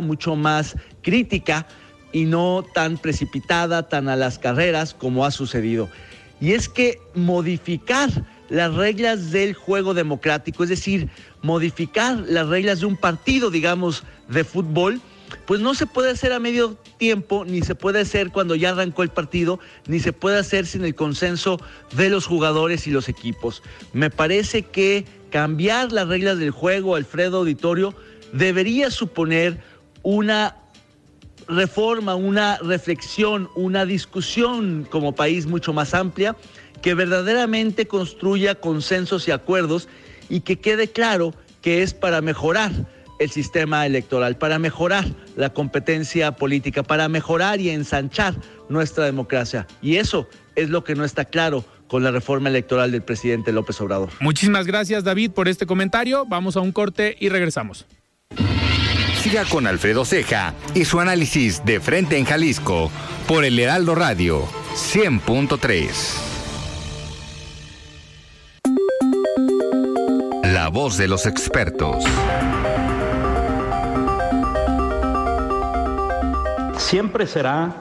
[0.02, 1.68] Mucho más crítica
[2.12, 5.90] y no tan precipitada, tan a las carreras como ha sucedido.
[6.42, 8.10] y es que modificar
[8.50, 11.10] las reglas del juego democrático, es decir,
[11.42, 15.02] modificar las reglas de un partido, digamos, de fútbol,
[15.46, 19.04] pues no se puede hacer a medio tiempo, ni se puede hacer cuando ya arrancó
[19.04, 21.60] el partido, ni se puede hacer sin el consenso
[21.96, 23.62] de los jugadores y los equipos.
[23.94, 27.94] Me parece que cambiar las reglas del juego, Alfredo Auditorio,
[28.34, 29.60] debería suponer
[30.04, 30.56] una
[31.48, 36.36] reforma, una reflexión, una discusión como país mucho más amplia,
[36.82, 39.90] que verdaderamente construya consensos y acuerdos
[40.30, 42.72] y que quede claro que es para mejorar
[43.20, 48.36] el sistema electoral, para mejorar la competencia política, para mejorar y ensanchar
[48.70, 49.68] nuestra democracia.
[49.82, 53.82] Y eso es lo que no está claro con la reforma electoral del presidente López
[53.82, 54.10] Obrador.
[54.22, 56.26] Muchísimas gracias David por este comentario.
[56.26, 57.86] Vamos a un corte y regresamos.
[59.22, 62.90] Siga con Alfredo Ceja y su análisis de frente en Jalisco
[63.28, 66.29] por el Heraldo Radio 100.3.
[70.72, 72.04] Voz de los expertos.
[76.78, 77.76] Siempre será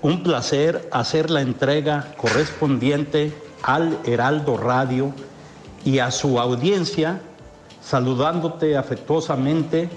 [0.00, 5.12] un placer hacer la entrega correspondiente al Heraldo Radio
[5.84, 7.20] y a su audiencia,
[7.82, 9.90] saludándote afectuosamente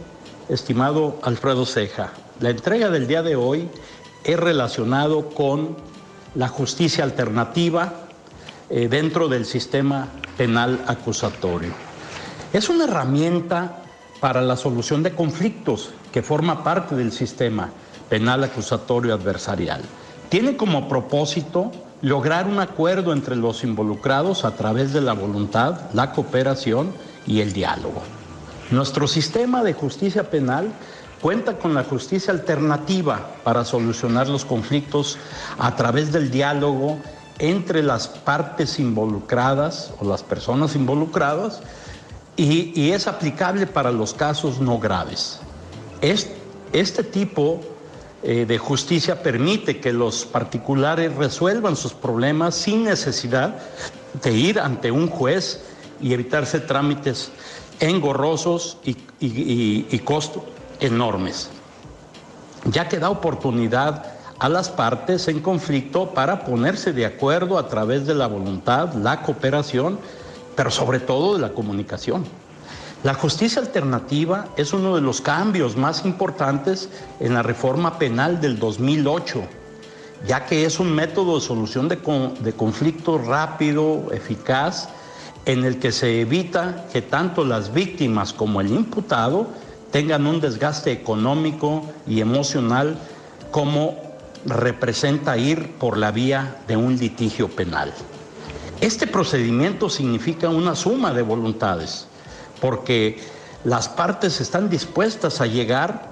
[0.50, 2.12] estimado Alfredo Ceja.
[2.42, 3.70] La entrega del día de hoy
[4.26, 5.78] es relacionado con
[6.36, 7.94] la justicia alternativa
[8.70, 11.89] eh, dentro del sistema penal acusatorio.
[12.52, 13.84] Es una herramienta
[14.20, 17.70] para la solución de conflictos que forma parte del sistema
[18.10, 19.84] penal acusatorio adversarial.
[20.30, 26.12] Tiene como propósito lograr un acuerdo entre los involucrados a través de la voluntad, la
[26.12, 26.92] cooperación
[27.28, 28.02] y el diálogo.
[28.72, 30.72] Nuestro sistema de justicia penal
[31.22, 35.20] cuenta con la justicia alternativa para solucionar los conflictos
[35.60, 36.98] a través del diálogo
[37.38, 41.62] entre las partes involucradas o las personas involucradas
[42.40, 45.40] y, es aplicable para los casos no graves.
[46.02, 47.60] este tipo
[48.24, 53.58] eh, de justicia permite que los particulares resuelvan sus problemas sin necesidad
[54.24, 55.62] de ir ante un juez
[56.02, 57.32] y evitarse trámites
[57.80, 60.44] engorrosos y, y costos
[60.80, 61.50] enormes,
[62.66, 68.08] ya que da oportunidad a las partes en conflicto para ponerse de acuerdo a través
[68.08, 70.00] de la voluntad, la cooperación,
[70.60, 72.26] pero sobre todo de la comunicación.
[73.04, 76.90] La justicia alternativa es uno de los cambios más importantes
[77.22, 79.42] en la reforma penal del 2008,
[80.28, 82.00] ya que es un método de solución de,
[82.58, 84.90] conflicto rápido, eficaz,
[85.46, 89.48] en el que se evita que tanto las víctimas como el imputado
[89.92, 92.98] tengan un desgaste económico y emocional
[93.52, 93.96] como
[94.44, 97.94] representa ir por la vía de un litigio penal.
[98.82, 102.08] Este procedimiento significa una suma de voluntades
[102.62, 103.20] porque
[103.64, 106.10] las partes están dispuestas a llegar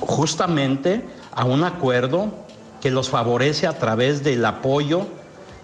[0.00, 2.32] justamente a un acuerdo
[2.80, 5.06] que los favorece a través del apoyo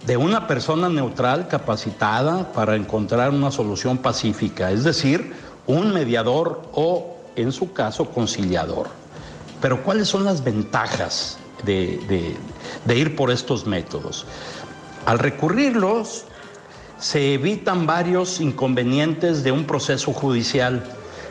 [0.07, 5.35] de una persona neutral capacitada para encontrar una solución pacífica, es decir,
[5.67, 8.89] un mediador o, en su caso, conciliador.
[9.61, 12.01] Pero ¿cuáles son las ventajas de,
[12.89, 14.25] ir por estos métodos?
[15.07, 16.25] Al recurrirlos,
[16.99, 20.85] se evitan varios inconvenientes de un proceso judicial.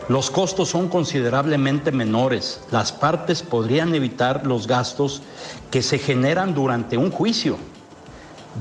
[0.07, 2.61] Los costos son considerablemente menores.
[2.71, 5.21] Las partes podrían evitar los gastos
[5.69, 7.57] que se generan durante un juicio.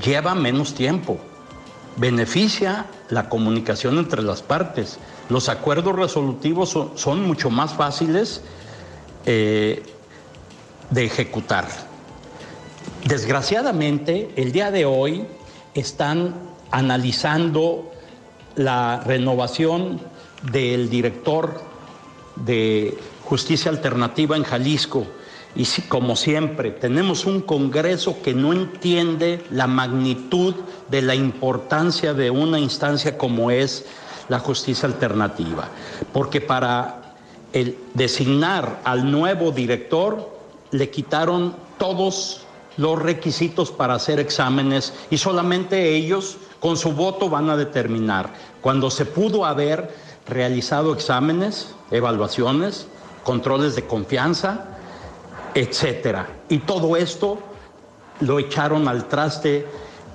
[0.05, 1.19] Lleva menos tiempo.
[1.97, 4.99] Beneficia la comunicación entre las partes.
[5.31, 8.43] Los acuerdos resolutivos son, mucho más fáciles
[9.25, 9.83] eh,
[10.91, 11.88] de ejecutar.
[13.05, 15.25] Desgraciadamente, el día de hoy
[15.75, 16.35] están
[16.71, 17.91] analizando
[18.57, 20.01] la renovación
[20.51, 21.63] del director
[22.37, 25.07] de Justicia Alternativa en Jalisco.
[25.55, 30.55] Y como siempre, tenemos un Congreso que no entiende la magnitud
[30.91, 33.87] de la importancia de una instancia como es
[34.29, 35.69] la justicia alternativa.
[36.13, 37.15] Porque para
[37.53, 40.37] el designar al nuevo director
[40.71, 42.48] le quitaron todos
[42.79, 48.91] los requisitos para hacer exámenes y solamente ellos con su voto van a determinar cuando
[48.91, 49.93] se pudo haber
[50.27, 52.87] realizado exámenes, evaluaciones,
[53.25, 54.65] controles de confianza,
[55.55, 56.29] etcétera.
[56.49, 57.39] Y todo esto
[58.21, 59.67] lo echaron al traste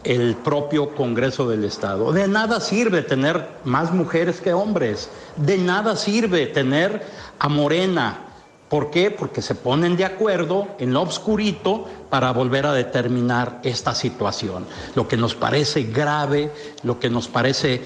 [0.03, 2.11] el propio Congreso del Estado.
[2.11, 7.05] De nada sirve tener más mujeres que hombres, de nada sirve tener
[7.39, 8.19] a Morena,
[8.73, 9.11] ¿Por qué?
[9.11, 14.65] Porque se ponen de acuerdo en lo obscurito para volver a determinar esta situación.
[14.95, 17.81] Lo que nos parece grave, lo que nos parece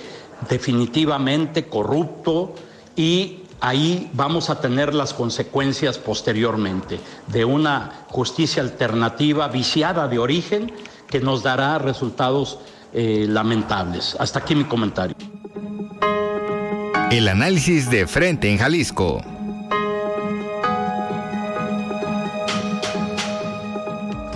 [0.50, 2.56] definitivamente corrupto
[2.96, 10.72] y ahí vamos a tener las consecuencias posteriormente de una justicia alternativa viciada de origen
[11.10, 12.60] que nos dará resultados
[12.94, 14.16] eh, lamentables.
[14.22, 15.18] Hasta aquí mi comentario.
[17.12, 19.22] El análisis de frente en Jalisco.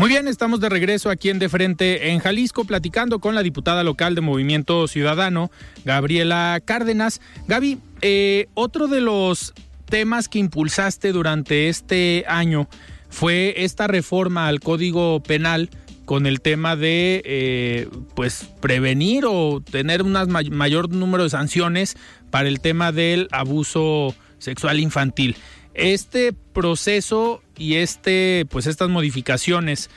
[0.01, 3.83] Muy bien, estamos de regreso aquí en De Frente en Jalisco, platicando con la diputada
[3.83, 5.51] local de Movimiento Ciudadano,
[5.85, 7.21] Gabriela Cárdenas.
[7.47, 9.53] Gaby, eh, otro de los
[9.85, 12.67] temas que impulsaste durante este año
[13.09, 15.69] fue esta reforma al Código Penal
[16.05, 20.13] con el tema de eh, pues prevenir o tener un
[20.49, 21.95] mayor número de sanciones
[22.31, 25.35] para el tema del abuso sexual infantil.
[25.73, 29.89] Este proceso y este, pues estas modificaciones,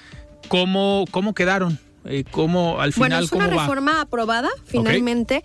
[0.49, 1.79] ¿cómo, cómo quedaron?
[2.05, 3.11] Eh, ¿Cómo al final?
[3.11, 5.43] Bueno, es una reforma aprobada finalmente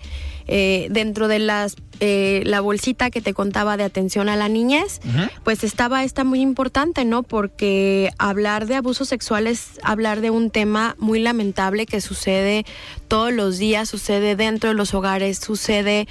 [0.52, 5.02] eh, dentro de las eh, la bolsita que te contaba de atención a la niñez,
[5.44, 7.24] pues estaba esta muy importante, ¿no?
[7.24, 12.66] Porque hablar de abusos sexuales, hablar de un tema muy lamentable que sucede
[13.10, 16.08] todos los días, sucede dentro de los hogares, sucede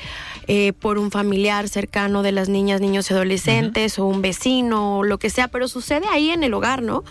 [0.46, 5.04] eh, por un familiar cercano de las niñas, niños y adolescentes, o un vecino, o
[5.04, 7.02] lo que sea, pero sucede ahí en el hogar, ¿no?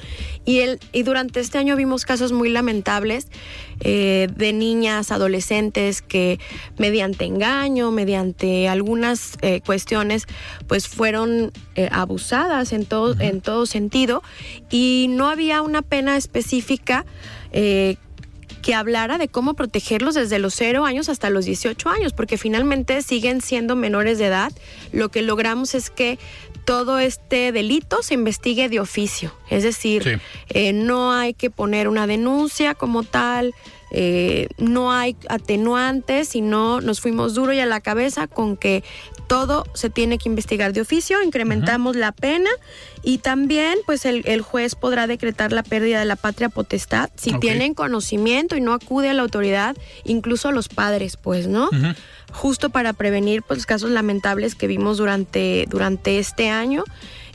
[0.45, 3.27] Y, el, y durante este año vimos casos muy lamentables
[3.79, 6.39] eh, de niñas, adolescentes que
[6.77, 10.27] mediante engaño, mediante algunas eh, cuestiones,
[10.67, 14.23] pues fueron eh, abusadas en todo, en todo sentido
[14.71, 17.05] y no había una pena específica
[18.67, 23.01] que hablara de cómo protegerlos desde los 0 años hasta los 18 años, porque finalmente
[23.01, 24.51] siguen siendo menores de edad.
[24.91, 26.19] Lo que logramos es que
[26.67, 30.19] todo este delito se investigue de oficio, es decir,
[30.73, 33.55] no hay que poner una denuncia como tal,
[33.91, 38.83] eh, no hay atenuantes, sino nos fuimos duro y a la cabeza con que
[39.27, 42.49] todo se tiene que investigar de oficio, incrementamos la pena
[43.03, 47.73] y también pues el, juez podrá decretar la pérdida de la patria potestad si tienen
[47.73, 51.69] conocimiento y no acude a la autoridad, incluso los padres, pues, ¿no?
[52.31, 56.83] Justo para prevenir pues casos lamentables que vimos durante, durante este año.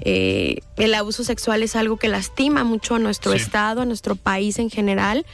[0.04, 4.58] Eh, el abuso sexual es algo que lastima mucho a nuestro estado, a nuestro país
[4.58, 5.24] en general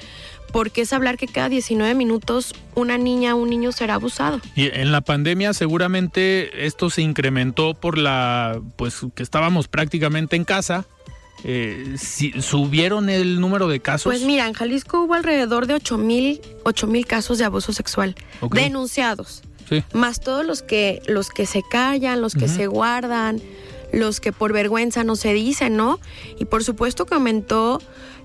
[0.52, 4.40] porque es hablar que cada 19 minutos una niña o un niño será abusado.
[4.54, 10.44] Y en la pandemia seguramente esto se incrementó por la, pues que estábamos prácticamente en
[10.44, 10.86] casa.
[11.44, 11.94] Eh,
[12.40, 14.12] ¿Subieron el número de casos?
[14.12, 16.40] Pues mira, en Jalisco hubo alrededor de 8 mil,
[17.06, 18.16] casos de abuso sexual
[18.50, 19.42] denunciados.
[19.92, 23.40] Más todos los que, los que se callan, los que se guardan,
[23.92, 26.00] los que por vergüenza no se dicen, ¿no?
[26.38, 27.80] Y por supuesto que aumentó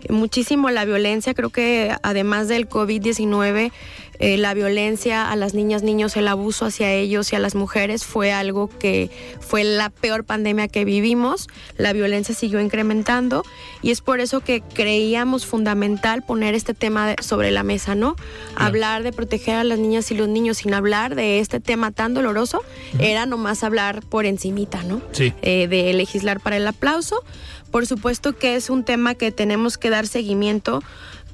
[0.09, 1.33] muchísimo la violencia.
[1.33, 3.71] Creo que además del COVID-19,
[4.19, 8.05] eh, la violencia a las niñas, niños, el abuso hacia ellos y a las mujeres
[8.05, 9.09] fue algo que
[9.39, 11.47] fue la peor pandemia que vivimos.
[11.77, 13.43] La violencia siguió incrementando
[13.81, 18.15] y es por eso que creíamos fundamental poner este tema sobre la mesa, ¿no?
[18.55, 22.13] Hablar de proteger a las niñas y los niños sin hablar de este tema tan
[22.13, 22.63] doloroso
[22.99, 25.01] era nomás hablar por encimita, ¿no?
[25.11, 25.33] Sí.
[25.41, 27.23] Eh, de legislar para el aplauso.
[27.71, 30.83] Por supuesto que es un tema que tenemos que dar seguimiento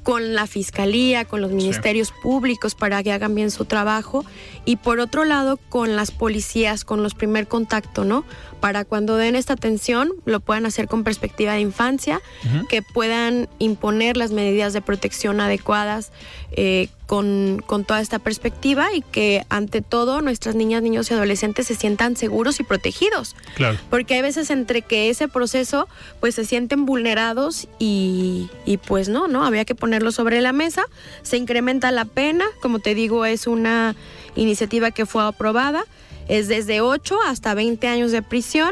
[0.03, 4.25] con la fiscalía, con los ministerios públicos para que hagan bien su trabajo.
[4.65, 8.25] Y por otro lado con las policías, con los primer contacto, ¿no?
[8.59, 12.21] Para cuando den esta atención lo puedan hacer con perspectiva de infancia,
[12.67, 16.11] que puedan imponer las medidas de protección adecuadas
[16.51, 21.67] eh, con, con, toda esta perspectiva y que ante todo nuestras niñas, niños y adolescentes
[21.67, 23.35] se sientan seguros y protegidos.
[23.55, 23.77] Claro.
[23.89, 25.87] Porque hay veces entre que ese proceso
[26.19, 29.45] pues se sienten vulnerados y, y pues no, ¿no?
[29.45, 30.83] Había que ponerlo sobre la mesa,
[31.23, 33.95] se incrementa la pena, como te digo, es una
[34.35, 35.85] iniciativa que fue aprobada.
[36.29, 38.71] Es desde 8 hasta 20 años de prisión.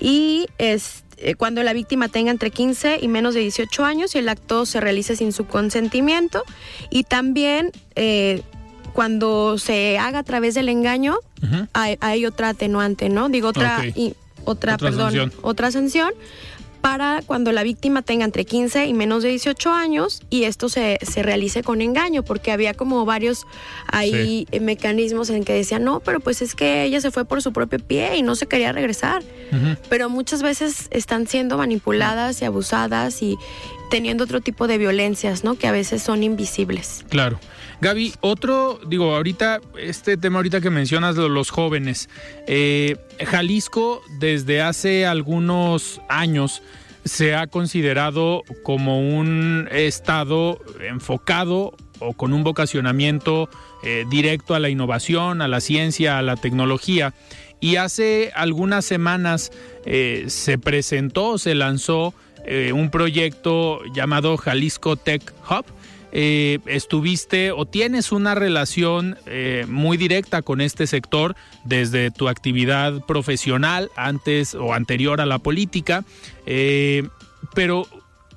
[0.00, 4.18] Y es, eh, cuando la víctima tenga entre 15 y menos de 18 años y
[4.18, 6.42] el acto se realice sin su consentimiento.
[6.90, 8.42] Y también eh,
[8.92, 11.18] cuando se haga a través del engaño,
[11.72, 13.28] hay, otra atenuante, ¿no?
[13.28, 14.14] Digo, otra, y,
[14.44, 16.10] otra, perdón, otra sanción
[16.80, 20.98] para cuando la víctima tenga entre 15 y menos de 18 años y esto se,
[21.02, 23.46] se realice con engaño, porque había como varios
[23.86, 27.52] ahí mecanismos en que decían, no, pero pues es que ella se fue por su
[27.52, 29.22] propio pie y no se quería regresar.
[29.88, 33.36] Pero muchas veces están siendo manipuladas y abusadas y
[33.90, 35.54] teniendo otro tipo de violencias, ¿no?
[35.54, 37.04] Que a veces son invisibles.
[37.08, 37.38] Claro.
[37.80, 42.08] Gaby, otro, digo, ahorita, este tema ahorita que mencionas de los jóvenes,
[42.48, 46.60] eh, Jalisco desde hace algunos años
[47.04, 53.48] se ha considerado como un estado enfocado o con un vocacionamiento
[53.84, 57.14] eh, directo a la innovación, a la ciencia, a la tecnología.
[57.60, 59.52] Y hace algunas semanas
[59.86, 62.12] eh, se presentó, se lanzó
[62.72, 65.66] un proyecto llamado Jalisco Tech Hub,
[66.12, 73.04] eh, estuviste o tienes una relación eh, muy directa con este sector desde tu actividad
[73.06, 76.04] profesional antes o anterior a la política,
[76.46, 77.06] eh,
[77.54, 77.86] pero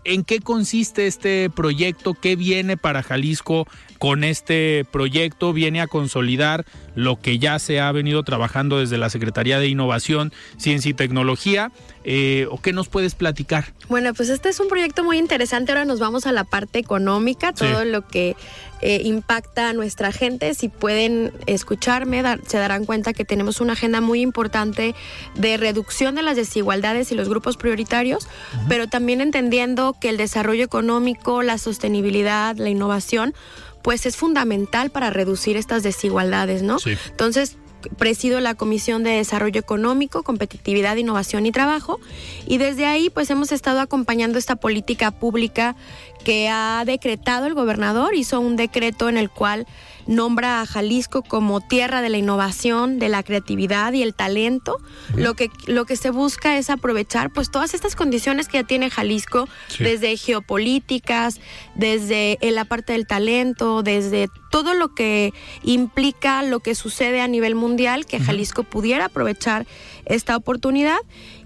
[0.03, 2.13] ¿en qué consiste este proyecto?
[2.13, 3.67] ¿Qué viene para Jalisco
[4.01, 5.53] con este proyecto?
[5.53, 10.33] ¿Viene a consolidar lo que ya se ha venido trabajando desde la Secretaría de Innovación,
[10.57, 11.71] Ciencia y Tecnología?
[12.03, 13.65] Eh, ¿O qué nos puedes platicar?
[13.89, 15.71] Bueno, pues este es un proyecto muy interesante.
[15.71, 18.35] Ahora nos vamos a la parte económica, todo lo que
[18.81, 20.55] eh, impacta a nuestra gente.
[20.55, 24.95] Si pueden escucharme, se darán cuenta que tenemos una agenda muy importante
[25.35, 28.27] de reducción de las desigualdades y los grupos prioritarios,
[28.67, 33.35] pero también entendiendo que el desarrollo económico, la sostenibilidad, la innovación,
[33.83, 36.77] pues es fundamental para reducir estas desigualdades, ¿no?
[37.09, 37.57] Entonces,
[37.97, 41.99] presido la Comisión de Desarrollo Económico, Competitividad, Innovación y Trabajo
[42.45, 45.75] y desde ahí pues hemos estado acompañando esta política pública
[46.23, 49.65] que ha decretado el gobernador, hizo un decreto en el cual
[50.11, 54.77] nombra a Jalisco como tierra de la innovación, de la creatividad y el talento.
[55.15, 58.89] Lo que, lo que se busca es aprovechar pues todas estas condiciones que ya tiene
[58.89, 59.47] Jalisco,
[59.79, 61.39] desde geopolíticas,
[61.75, 65.33] desde la parte del talento, desde todo lo que
[65.63, 69.65] implica lo que sucede a nivel mundial, que Jalisco pudiera aprovechar
[70.05, 70.99] esta oportunidad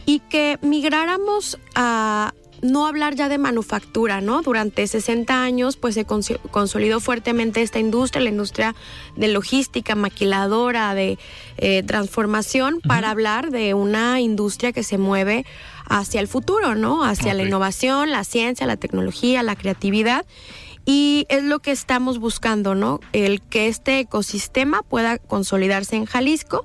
[0.06, 2.34] y que migráramos a,
[2.66, 4.42] no hablar ya de manufactura, ¿no?
[4.42, 8.76] Durante 60 años, pues se consolidó fuertemente esta industria, la industria
[9.16, 11.18] de logística, maquiladora, de
[11.58, 15.46] eh, transformación, para hablar de una industria que se mueve
[15.88, 17.04] hacia el futuro, ¿no?
[17.04, 20.26] Hacia la innovación, la ciencia, la tecnología, la creatividad
[20.86, 23.00] y es lo que estamos buscando, ¿no?
[23.12, 26.64] El que este ecosistema pueda consolidarse en Jalisco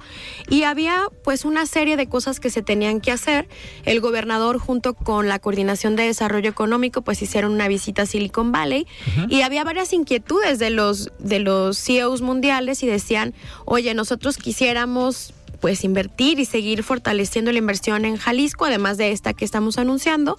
[0.49, 3.49] y había pues una serie de cosas que se tenían que hacer.
[3.85, 8.53] El gobernador junto con la Coordinación de Desarrollo Económico pues hicieron una visita a Silicon
[8.53, 8.87] Valley
[9.29, 15.33] y había varias inquietudes de los de los CEOs mundiales y decían, "Oye, nosotros quisiéramos
[15.61, 20.39] pues invertir y seguir fortaleciendo la inversión en Jalisco, además de esta que estamos anunciando,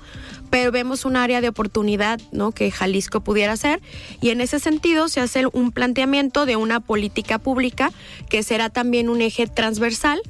[0.50, 2.52] pero vemos un área de oportunidad ¿no?
[2.52, 3.82] que Jalisco pudiera ser
[4.22, 7.92] y en ese sentido se hace un planteamiento de una política pública
[8.30, 10.22] que será también un eje transversal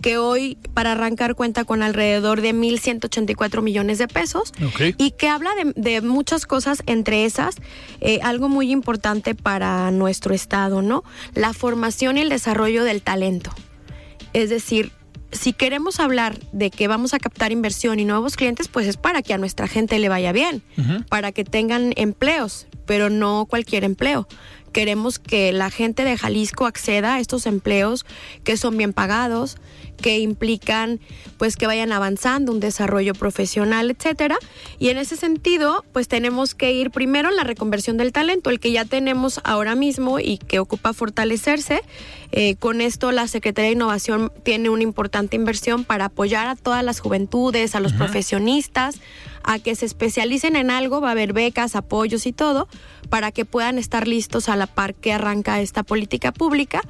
[0.00, 4.94] que hoy para arrancar cuenta con alrededor de 1.184 millones de pesos Ok.
[4.96, 7.56] y que habla de, de muchas cosas, entre esas,
[8.00, 11.02] eh, algo muy importante para nuestro estado, ¿no?
[11.34, 13.50] La formación y el desarrollo del talento.
[14.32, 14.92] Es decir,
[15.32, 19.22] si queremos hablar de que vamos a captar inversión y nuevos clientes, pues es para
[19.22, 20.62] que a nuestra gente le vaya bien,
[21.08, 24.26] para que tengan empleos, pero no cualquier empleo.
[24.72, 28.06] Queremos que la gente de Jalisco acceda a estos empleos
[28.44, 29.56] que son bien pagados,
[30.00, 31.00] que implican
[31.36, 34.38] pues que vayan avanzando un desarrollo profesional, etcétera.
[34.78, 38.60] Y en ese sentido, pues tenemos que ir primero en la reconversión del talento, el
[38.60, 41.82] que ya tenemos ahora mismo y que ocupa fortalecerse.
[42.32, 46.84] Eh, con esto la Secretaría de Innovación tiene una importante inversión para apoyar a todas
[46.84, 49.00] las juventudes, a los profesionistas,
[49.42, 52.68] a que se especialicen en algo, va a haber becas, apoyos y todo,
[53.08, 56.82] para que puedan estar listos a la par que arranca esta política pública.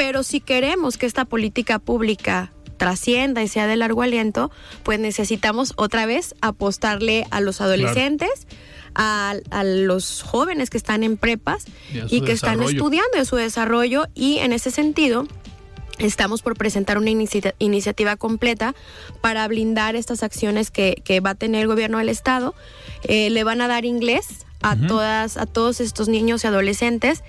[0.00, 4.50] Pero si queremos que esta política pública trascienda y sea de largo aliento,
[4.82, 8.46] pues necesitamos otra vez apostarle a los adolescentes,
[8.94, 11.66] a, a los jóvenes que están en prepas
[12.08, 15.26] Y que están estudiando de su desarrollo y en ese sentido
[15.98, 18.74] Estamos por presentar una inici- iniciativa completa
[19.20, 22.54] para blindar estas acciones que, que va a tener el gobierno del estado.
[23.02, 27.22] Eh, le van a dar inglés a todas, a todos estos niños y adolescentes.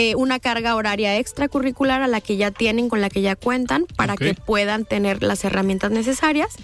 [0.00, 3.84] Eh, una carga horaria extracurricular a la que ya tienen, con la que ya cuentan,
[3.96, 6.54] para que puedan tener las herramientas necesarias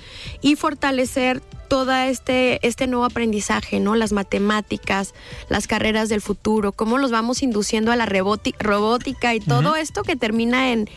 [0.40, 3.96] y fortalecer todo este, este nuevo aprendizaje, ¿no?
[3.96, 5.14] Las matemáticas,
[5.48, 10.14] las carreras del futuro, cómo los vamos induciendo a la robótica y todo esto que
[10.14, 10.88] termina en,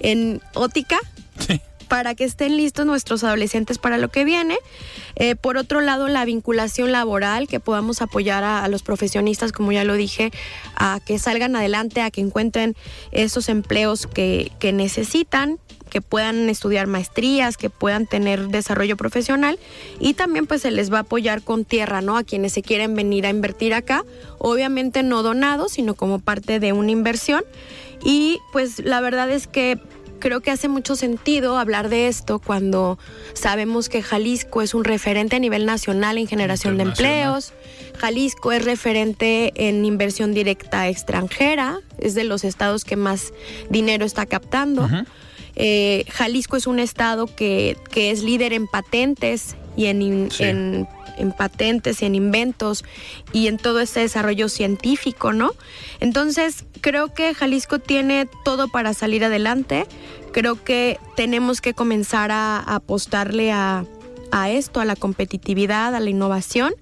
[0.00, 0.98] en ótica
[1.88, 4.58] para que estén listos nuestros adolescentes para lo que viene.
[5.16, 9.72] Eh, por otro lado, la vinculación laboral, que podamos apoyar a, a los profesionistas, como
[9.72, 10.32] ya lo dije,
[10.76, 12.74] a que salgan adelante, a que encuentren
[13.12, 15.58] esos empleos que, que necesitan
[15.94, 19.60] que puedan estudiar maestrías, que puedan tener desarrollo profesional
[20.00, 22.16] y también pues se les va a apoyar con tierra, ¿no?
[22.16, 24.04] A quienes se quieren venir a invertir acá,
[24.38, 27.44] obviamente no donados, sino como parte de una inversión
[28.02, 29.78] y pues la verdad es que
[30.24, 32.98] creo que hace mucho sentido hablar de esto cuando
[33.34, 37.52] sabemos que Jalisco es un referente a nivel nacional en generación de empleos.
[37.98, 43.34] Jalisco es referente en inversión directa extranjera, es de los estados que más
[43.68, 44.88] dinero está captando.
[45.56, 50.44] Eh, Jalisco es un estado que, que es líder en patentes y en, Sí.
[50.44, 52.84] en, en patentes y en inventos
[53.32, 55.52] y en todo ese desarrollo científico, ¿no?
[56.00, 59.86] Entonces, creo que Jalisco tiene todo para salir adelante.
[60.32, 63.84] Creo que tenemos que comenzar a, a apostarle a,
[64.32, 66.74] a esto, a la competitividad, a la innovación.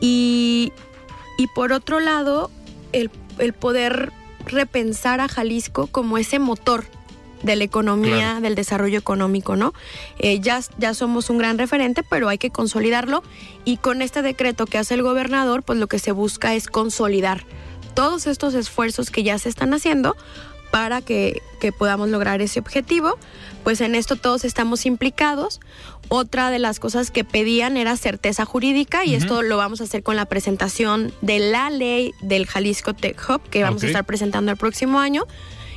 [0.00, 0.72] Y,
[1.38, 2.50] y por otro lado,
[2.92, 4.12] el, el poder
[4.46, 6.84] repensar a Jalisco como ese motor
[7.42, 8.40] de la economía, Claro.
[8.40, 9.72] del desarrollo económico, ¿no?
[10.18, 13.22] Eh, ya, ya somos un gran referente, pero hay que consolidarlo
[13.64, 17.44] y con este decreto que hace el gobernador, pues lo que se busca es consolidar
[17.94, 20.16] todos estos esfuerzos que ya se están haciendo
[20.70, 23.18] para que, que podamos lograr ese objetivo.
[23.64, 25.60] Pues en esto todos estamos implicados.
[26.08, 30.02] Otra de las cosas que pedían era certeza jurídica y esto lo vamos a hacer
[30.02, 34.50] con la presentación de la ley del Jalisco Tech Hub que vamos a estar presentando
[34.52, 35.26] el próximo año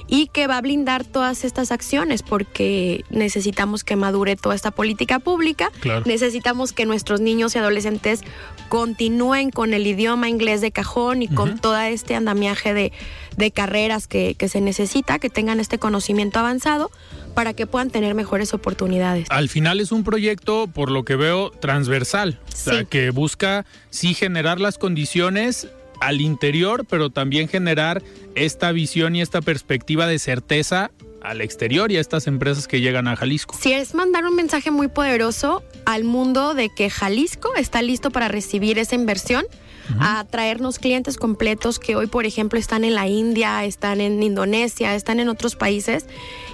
[0.08, 5.20] y que va a blindar todas estas acciones porque necesitamos que madure toda esta política
[5.20, 6.04] pública, Claro.
[6.06, 8.22] necesitamos que nuestros niños y adolescentes
[8.70, 12.92] continúen con el idioma inglés de cajón y con todo este andamiaje de,
[13.38, 16.92] de carreras que, que se necesita, que tengan este conocimiento avanzado
[17.36, 19.28] para que puedan tener mejores oportunidades.
[19.30, 24.14] Al final es un proyecto, por lo que veo, transversal, o sea, que busca sí
[24.14, 25.68] generar las condiciones
[26.08, 28.04] al interior, pero también generar
[28.36, 30.92] esta visión y esta perspectiva de certeza
[31.22, 33.56] al exterior y a estas empresas que llegan a Jalisco.
[33.60, 38.28] Si es mandar un mensaje muy poderoso al mundo de que Jalisco está listo para
[38.28, 39.46] recibir esa inversión,
[40.00, 44.96] a traernos clientes completos que hoy, por ejemplo, están en la India, están en Indonesia,
[44.96, 46.06] están en otros países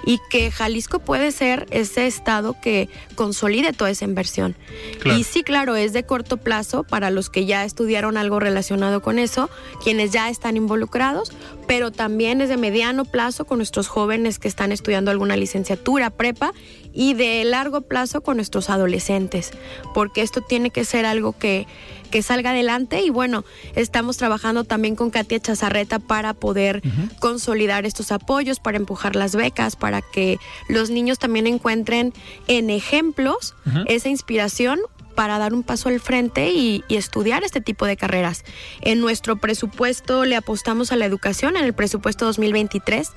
[0.04, 4.56] y que Jalisco puede ser ese estado que consolide toda esa inversión.
[5.04, 9.18] Y sí, claro, es de corto plazo para los que ya estudiaron algo relacionado con
[9.18, 9.50] eso,
[9.82, 11.32] quienes ya están involucrados,
[11.66, 16.52] pero también es de mediano plazo con nuestros jóvenes que están estudiando alguna licenciatura, prepa
[16.92, 19.52] y de largo plazo con nuestros adolescentes,
[19.94, 21.66] porque esto tiene que ser algo que,
[22.10, 23.02] que salga adelante.
[23.02, 23.44] Y bueno,
[23.74, 26.82] estamos trabajando también con Katia Chazarreta para poder
[27.18, 30.38] consolidar estos apoyos, para empujar las becas, para que
[30.68, 32.12] los niños también encuentren
[32.46, 33.54] en ejemplos
[33.86, 34.80] esa inspiración
[35.14, 38.44] para dar un paso al frente y, y, estudiar este tipo de carreras.
[38.80, 43.10] En nuestro presupuesto le apostamos a la educación, en el presupuesto 2023.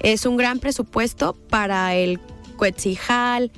[0.00, 2.18] Es un gran presupuesto para el
[2.60, 3.50] Cuetzijal,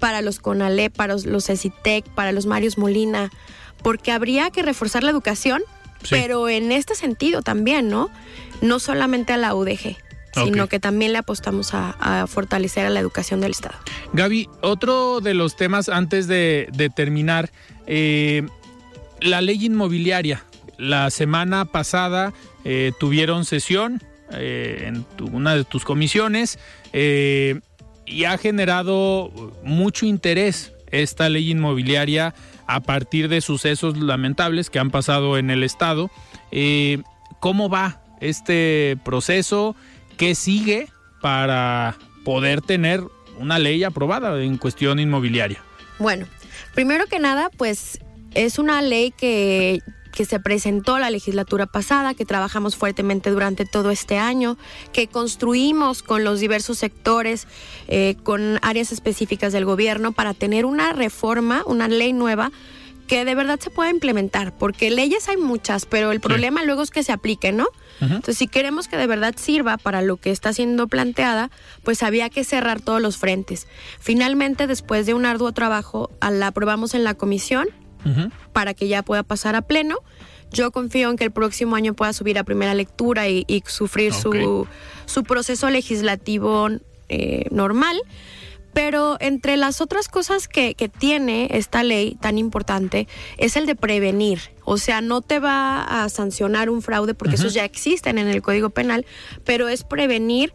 [0.00, 3.30] para los CONALE, para los CECITEC, para los Marios Molina,
[3.82, 5.62] porque habría que reforzar la educación,
[6.10, 8.10] pero en este sentido también, ¿no?
[8.60, 9.96] No solamente a la UDG.
[10.34, 13.74] sino que también le apostamos a, fortalecer a la educación del Estado.
[14.12, 17.50] Gaby, otro de los temas antes de, terminar,
[17.86, 18.46] eh,
[19.20, 20.44] la ley inmobiliaria.
[20.76, 22.32] La semana pasada
[22.64, 24.00] eh, tuvieron sesión
[24.30, 26.60] eh, en una de tus comisiones
[26.92, 29.32] y ha generado
[29.64, 32.34] mucho interés esta ley inmobiliaria
[32.68, 36.10] a partir de sucesos lamentables que han pasado en el Estado.
[36.52, 37.02] Eh,
[37.40, 39.74] ¿Cómo va este proceso?
[40.16, 40.88] ¿Qué sigue
[41.20, 43.02] para poder tener
[43.38, 45.62] una ley aprobada en cuestión inmobiliaria?
[45.98, 46.26] Bueno,
[46.74, 48.00] primero que nada, pues
[48.34, 49.80] es una ley que
[50.12, 54.56] que se presentó la legislatura pasada, que trabajamos fuertemente durante todo este año,
[54.92, 57.46] que construimos con los diversos sectores,
[57.88, 62.50] eh, con áreas específicas del gobierno para tener una reforma, una ley nueva
[63.08, 66.90] que de verdad se pueda implementar, porque leyes hay muchas, pero el problema luego es
[66.90, 67.66] que se apliquen, ¿no?
[68.00, 71.50] Entonces, si queremos que de verdad sirva para lo que está siendo planteada,
[71.82, 73.66] pues había que cerrar todos los frentes.
[73.98, 77.66] Finalmente, después de un arduo trabajo, la aprobamos en la comisión,
[78.52, 79.98] para que ya pueda pasar a pleno.
[80.50, 84.66] Yo confío en que el próximo año pueda subir a primera lectura y, sufrir su,
[85.06, 86.68] su, proceso legislativo
[87.08, 88.00] eh, normal.
[88.72, 93.74] Pero entre las otras cosas que, que, tiene esta ley tan importante es el de
[93.74, 94.40] prevenir.
[94.64, 98.42] O sea, no te va a sancionar un fraude porque esos ya existen en el
[98.42, 99.06] Código Penal,
[99.44, 100.52] pero es prevenir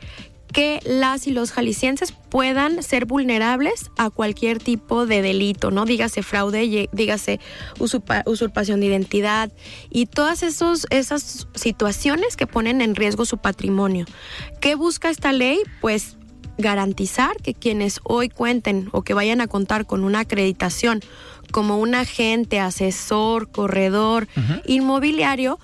[0.53, 5.85] que las y los jaliscienses puedan ser vulnerables a cualquier tipo de delito, ¿no?
[5.85, 7.39] Dígase fraude, dígase
[7.79, 9.51] usurpación de identidad
[9.89, 14.05] y todas esos, esas situaciones que ponen en riesgo su patrimonio.
[14.61, 15.59] ¿Qué busca esta ley?
[15.81, 16.17] Pues
[16.59, 21.01] garantizar que quienes hoy cuenten o que vayan a contar con una acreditación
[21.51, 24.27] como un agente, asesor, corredor,
[24.65, 25.59] inmobiliario,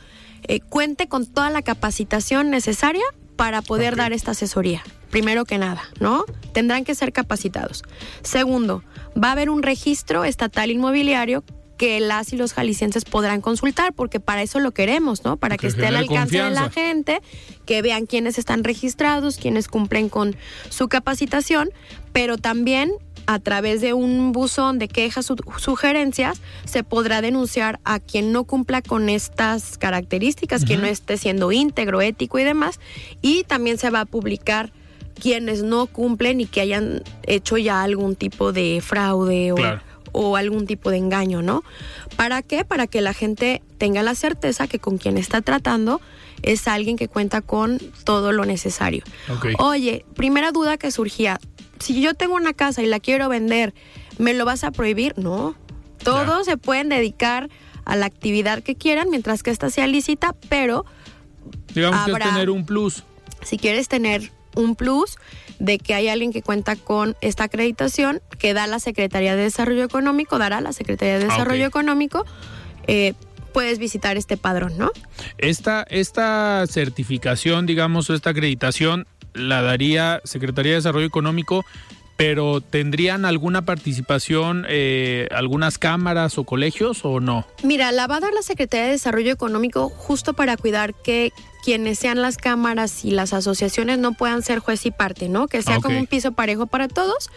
[0.48, 3.04] eh, cuente con toda la capacitación necesaria
[3.40, 4.84] para poder dar esta asesoría.
[5.12, 6.26] Primero que nada, ¿no?
[6.52, 7.84] Tendrán que ser capacitados.
[8.22, 8.84] Segundo,
[9.16, 11.46] va a haber un registro estatal inmobiliario
[11.78, 15.38] que las y los jaliscienses podrán consultar, porque para eso lo queremos, ¿no?
[15.38, 17.22] Para que, esté al alcance de la gente,
[17.66, 20.36] que vean quiénes están registrados, quiénes cumplen con
[20.68, 21.70] su capacitación,
[22.12, 22.92] pero también
[23.30, 28.82] a través de un buzón de quejas sugerencias se podrá denunciar a quien no cumpla
[28.82, 32.80] con estas características, quien no esté siendo íntegro, ético y demás.
[33.22, 34.74] Y también se va a publicar
[35.22, 39.54] quienes no cumplen y que hayan hecho ya algún tipo de fraude
[40.12, 41.64] o, algún tipo de engaño, ¿no?
[42.16, 42.66] ¿Para qué?
[42.66, 46.02] Para que la gente tenga la certeza que con quien está tratando
[46.42, 49.04] es alguien que cuenta con todo lo necesario.
[49.60, 51.40] Oye, primera duda que surgía,
[51.80, 53.74] si yo tengo una casa y la quiero vender,
[54.18, 55.18] ¿me lo vas a prohibir?
[55.18, 55.56] No.
[56.04, 57.50] Todos se pueden dedicar
[57.86, 60.86] a la actividad que quieran mientras que esta sea lícita, pero
[61.74, 63.04] digamos que tener un plus.
[63.42, 65.18] Si quieres tener un plus
[65.60, 69.84] de que hay alguien que cuenta con esta acreditación que da la Secretaría de Desarrollo
[69.84, 72.26] Económico, dará la Secretaría de ah, Desarrollo Económico,
[72.88, 73.14] eh,
[73.54, 74.92] puedes visitar este padrón, ¿no?
[75.38, 81.66] Esta, esta certificación, digamos, o esta acreditación la daría Secretaría de Desarrollo Económico,
[82.18, 87.48] pero ¿tendrían alguna participación eh, algunas cámaras o colegios o no?
[87.64, 91.32] Mira, la va a dar la Secretaría de Desarrollo Económico justo para cuidar que
[91.64, 95.48] quienes sean las cámaras y las asociaciones no puedan ser juez y parte, ¿no?
[95.48, 97.30] Que sea como un piso parejo para todos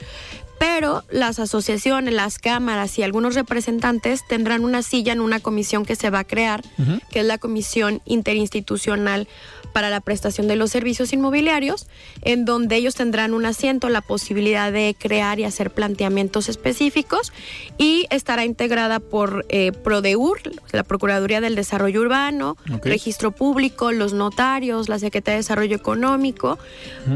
[0.63, 5.97] pero las asociaciones, las cámaras y algunos representantes tendrán una silla en una comisión que
[5.97, 6.63] se va a crear,
[7.11, 9.27] que es la Comisión Interinstitucional
[9.73, 11.89] para la prestación de los servicios inmobiliarios,
[12.21, 17.33] en donde ellos tendrán un asiento, la posibilidad de crear y hacer planteamientos específicos
[17.79, 20.39] y estará integrada por eh, Prodeur,
[20.73, 26.59] la Procuraduría del Desarrollo Urbano, Registro Público, los notarios, la Secretaría de Desarrollo Económico,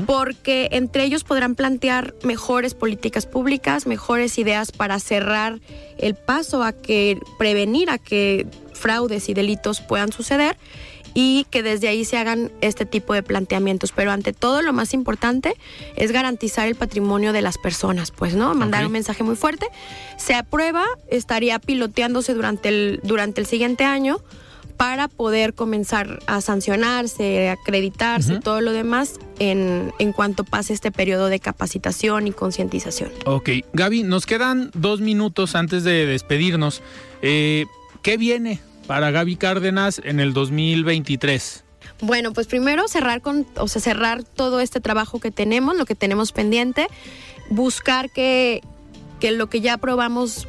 [0.07, 3.36] porque entre ellos podrán plantear mejores políticas públicas,
[3.87, 5.61] mejores ideas para cerrar
[5.99, 10.57] el paso a que prevenir a que fraudes y delitos puedan suceder
[11.19, 13.91] y que desde ahí se hagan este tipo de planteamientos.
[13.91, 15.55] Pero ante todo, lo más importante
[15.97, 18.55] es garantizar el patrimonio de las personas, pues, ¿no?
[18.55, 19.67] Mandar un mensaje muy fuerte.
[20.19, 24.21] Se aprueba, estaría piloteándose durante el, durante el siguiente año
[24.77, 31.29] para poder comenzar a sancionarse, acreditarse, todo lo demás en, en, cuanto pase este periodo
[31.29, 33.11] de capacitación y concientización.
[33.25, 36.83] Ok, Gaby, nos quedan dos minutos antes de despedirnos.
[37.23, 37.67] Eh,
[38.03, 41.65] ¿Qué viene para Gaby Cárdenas en el 2023?
[42.01, 45.95] Bueno, pues primero cerrar con, o sea, cerrar todo este trabajo que tenemos, lo que
[45.95, 46.89] tenemos pendiente,
[47.49, 48.63] buscar que,
[49.21, 50.47] que lo que ya aprobamos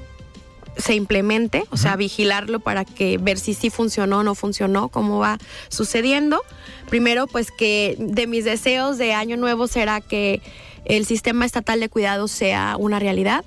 [0.78, 5.20] se implemente, o sea, vigilarlo para que ver si sí funcionó o no funcionó, cómo
[5.20, 5.38] va
[5.70, 6.42] sucediendo.
[6.90, 10.42] Primero, pues que de mis deseos de año nuevo será que
[10.86, 13.44] el sistema estatal de cuidados sea una realidad.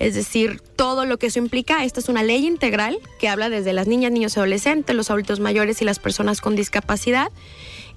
[0.00, 1.84] Es decir, todo lo que eso implica.
[1.84, 5.80] Esta es una ley integral que habla desde las niñas, niños adolescentes, los adultos mayores
[5.80, 7.28] y las personas con discapacidad.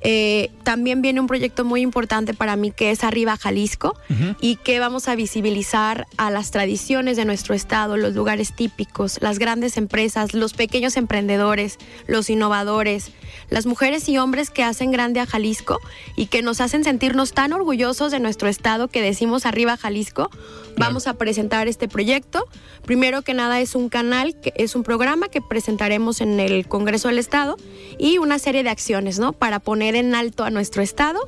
[0.02, 3.96] Eh, también viene un proyecto muy importante para mí que es Arriba Jalisco
[4.40, 9.40] y que vamos a visibilizar a las tradiciones de nuestro estado, los lugares típicos, las
[9.40, 11.78] grandes empresas, los pequeños emprendedores,
[12.08, 13.12] los innovadores,
[13.50, 15.80] las mujeres y hombres que hacen grande a Jalisco
[16.16, 20.30] y que nos hacen sentirnos tan orgullosos de nuestro estado que decimos Arriba Jalisco.
[20.78, 22.46] Vamos a presentar este proyecto.
[22.84, 27.08] Primero que nada es un canal, que es un programa que presentaremos en el Congreso
[27.08, 27.56] del Estado
[27.98, 29.32] y una serie de acciones, ¿no?
[29.32, 31.20] Para poner en alto a nuestro estado.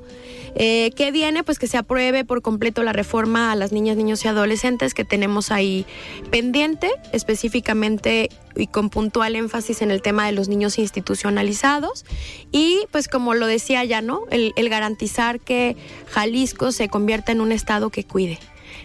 [0.56, 1.44] Eh, ¿Qué viene?
[1.44, 5.06] Pues que se apruebe por completo la reforma a las niñas, niños y adolescentes que
[5.06, 5.86] tenemos ahí
[6.32, 12.06] pendiente, específicamente y con puntual énfasis en el tema de los niños institucionalizados
[12.52, 14.22] y pues como lo decía ya, ¿no?
[14.32, 15.78] El, el garantizar que
[16.08, 18.40] Jalisco se convierta en un estado que cuide.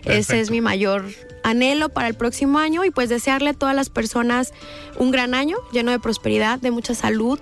[0.05, 1.05] Ese es mi mayor
[1.45, 4.53] anhelo para el próximo año y pues desearle a todas las personas
[4.99, 7.39] un gran año lleno de prosperidad, de mucha salud,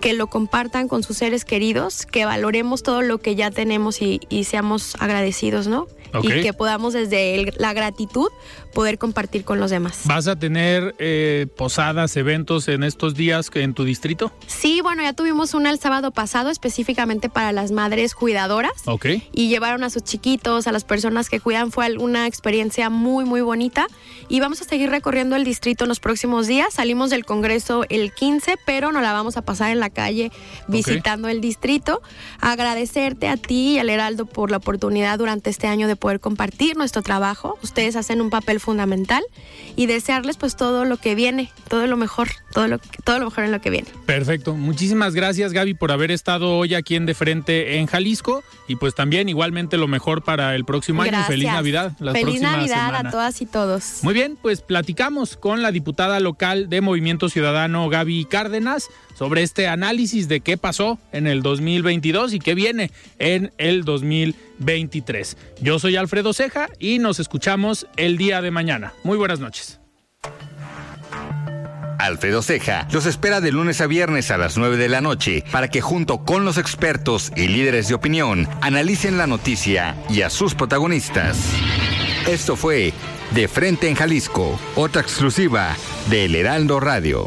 [0.00, 4.20] que lo compartan con sus seres queridos, que valoremos todo lo que ya tenemos y,
[4.28, 5.86] y seamos agradecidos, ¿no?
[6.22, 8.28] y que podamos desde la gratitud
[8.72, 10.00] poder compartir con los demás.
[10.04, 14.32] ¿Vas a tener eh, posadas, eventos en estos días en tu distrito?
[14.46, 18.72] Sí, bueno, ya tuvimos una el sábado pasado específicamente para las madres cuidadoras.
[18.86, 19.06] Ok.
[19.32, 21.70] Y llevaron a sus chiquitos, a las personas que cuidan.
[21.70, 23.86] Fue una experiencia muy, muy bonita.
[24.28, 26.74] Y vamos a seguir recorriendo el distrito en los próximos días.
[26.74, 30.30] Salimos del Congreso el 15, pero nos la vamos a pasar en la calle
[30.68, 32.02] visitando el distrito.
[32.40, 36.76] Agradecerte a ti y al Heraldo por la oportunidad durante este año de poder compartir
[36.76, 37.58] nuestro trabajo.
[37.62, 39.22] Ustedes hacen un papel fundamental
[39.76, 43.44] y desearles pues todo lo que viene, todo lo mejor, todo lo, todo lo mejor
[43.44, 43.88] en lo que viene.
[44.06, 44.54] Perfecto.
[44.54, 48.94] Muchísimas gracias Gaby por haber estado hoy aquí en De Frente en Jalisco y pues
[48.94, 51.22] también igualmente lo mejor para el próximo año.
[51.24, 51.92] Feliz Navidad.
[52.12, 54.00] Feliz Navidad a todas y todos.
[54.02, 59.68] Muy bien, pues platicamos con la diputada local de Movimiento Ciudadano Gaby Cárdenas sobre este
[59.68, 65.36] análisis de qué pasó en el 2022 y qué viene en el 2023.
[65.60, 68.92] Yo soy Alfredo Ceja y nos escuchamos el día de mañana.
[69.02, 69.80] Muy buenas noches.
[71.98, 75.68] Alfredo Ceja los espera de lunes a viernes a las 9 de la noche para
[75.68, 80.54] que junto con los expertos y líderes de opinión analicen la noticia y a sus
[80.54, 81.38] protagonistas.
[82.28, 82.92] Esto fue
[83.32, 85.76] De Frente en Jalisco, otra exclusiva
[86.10, 87.26] de El Heraldo Radio.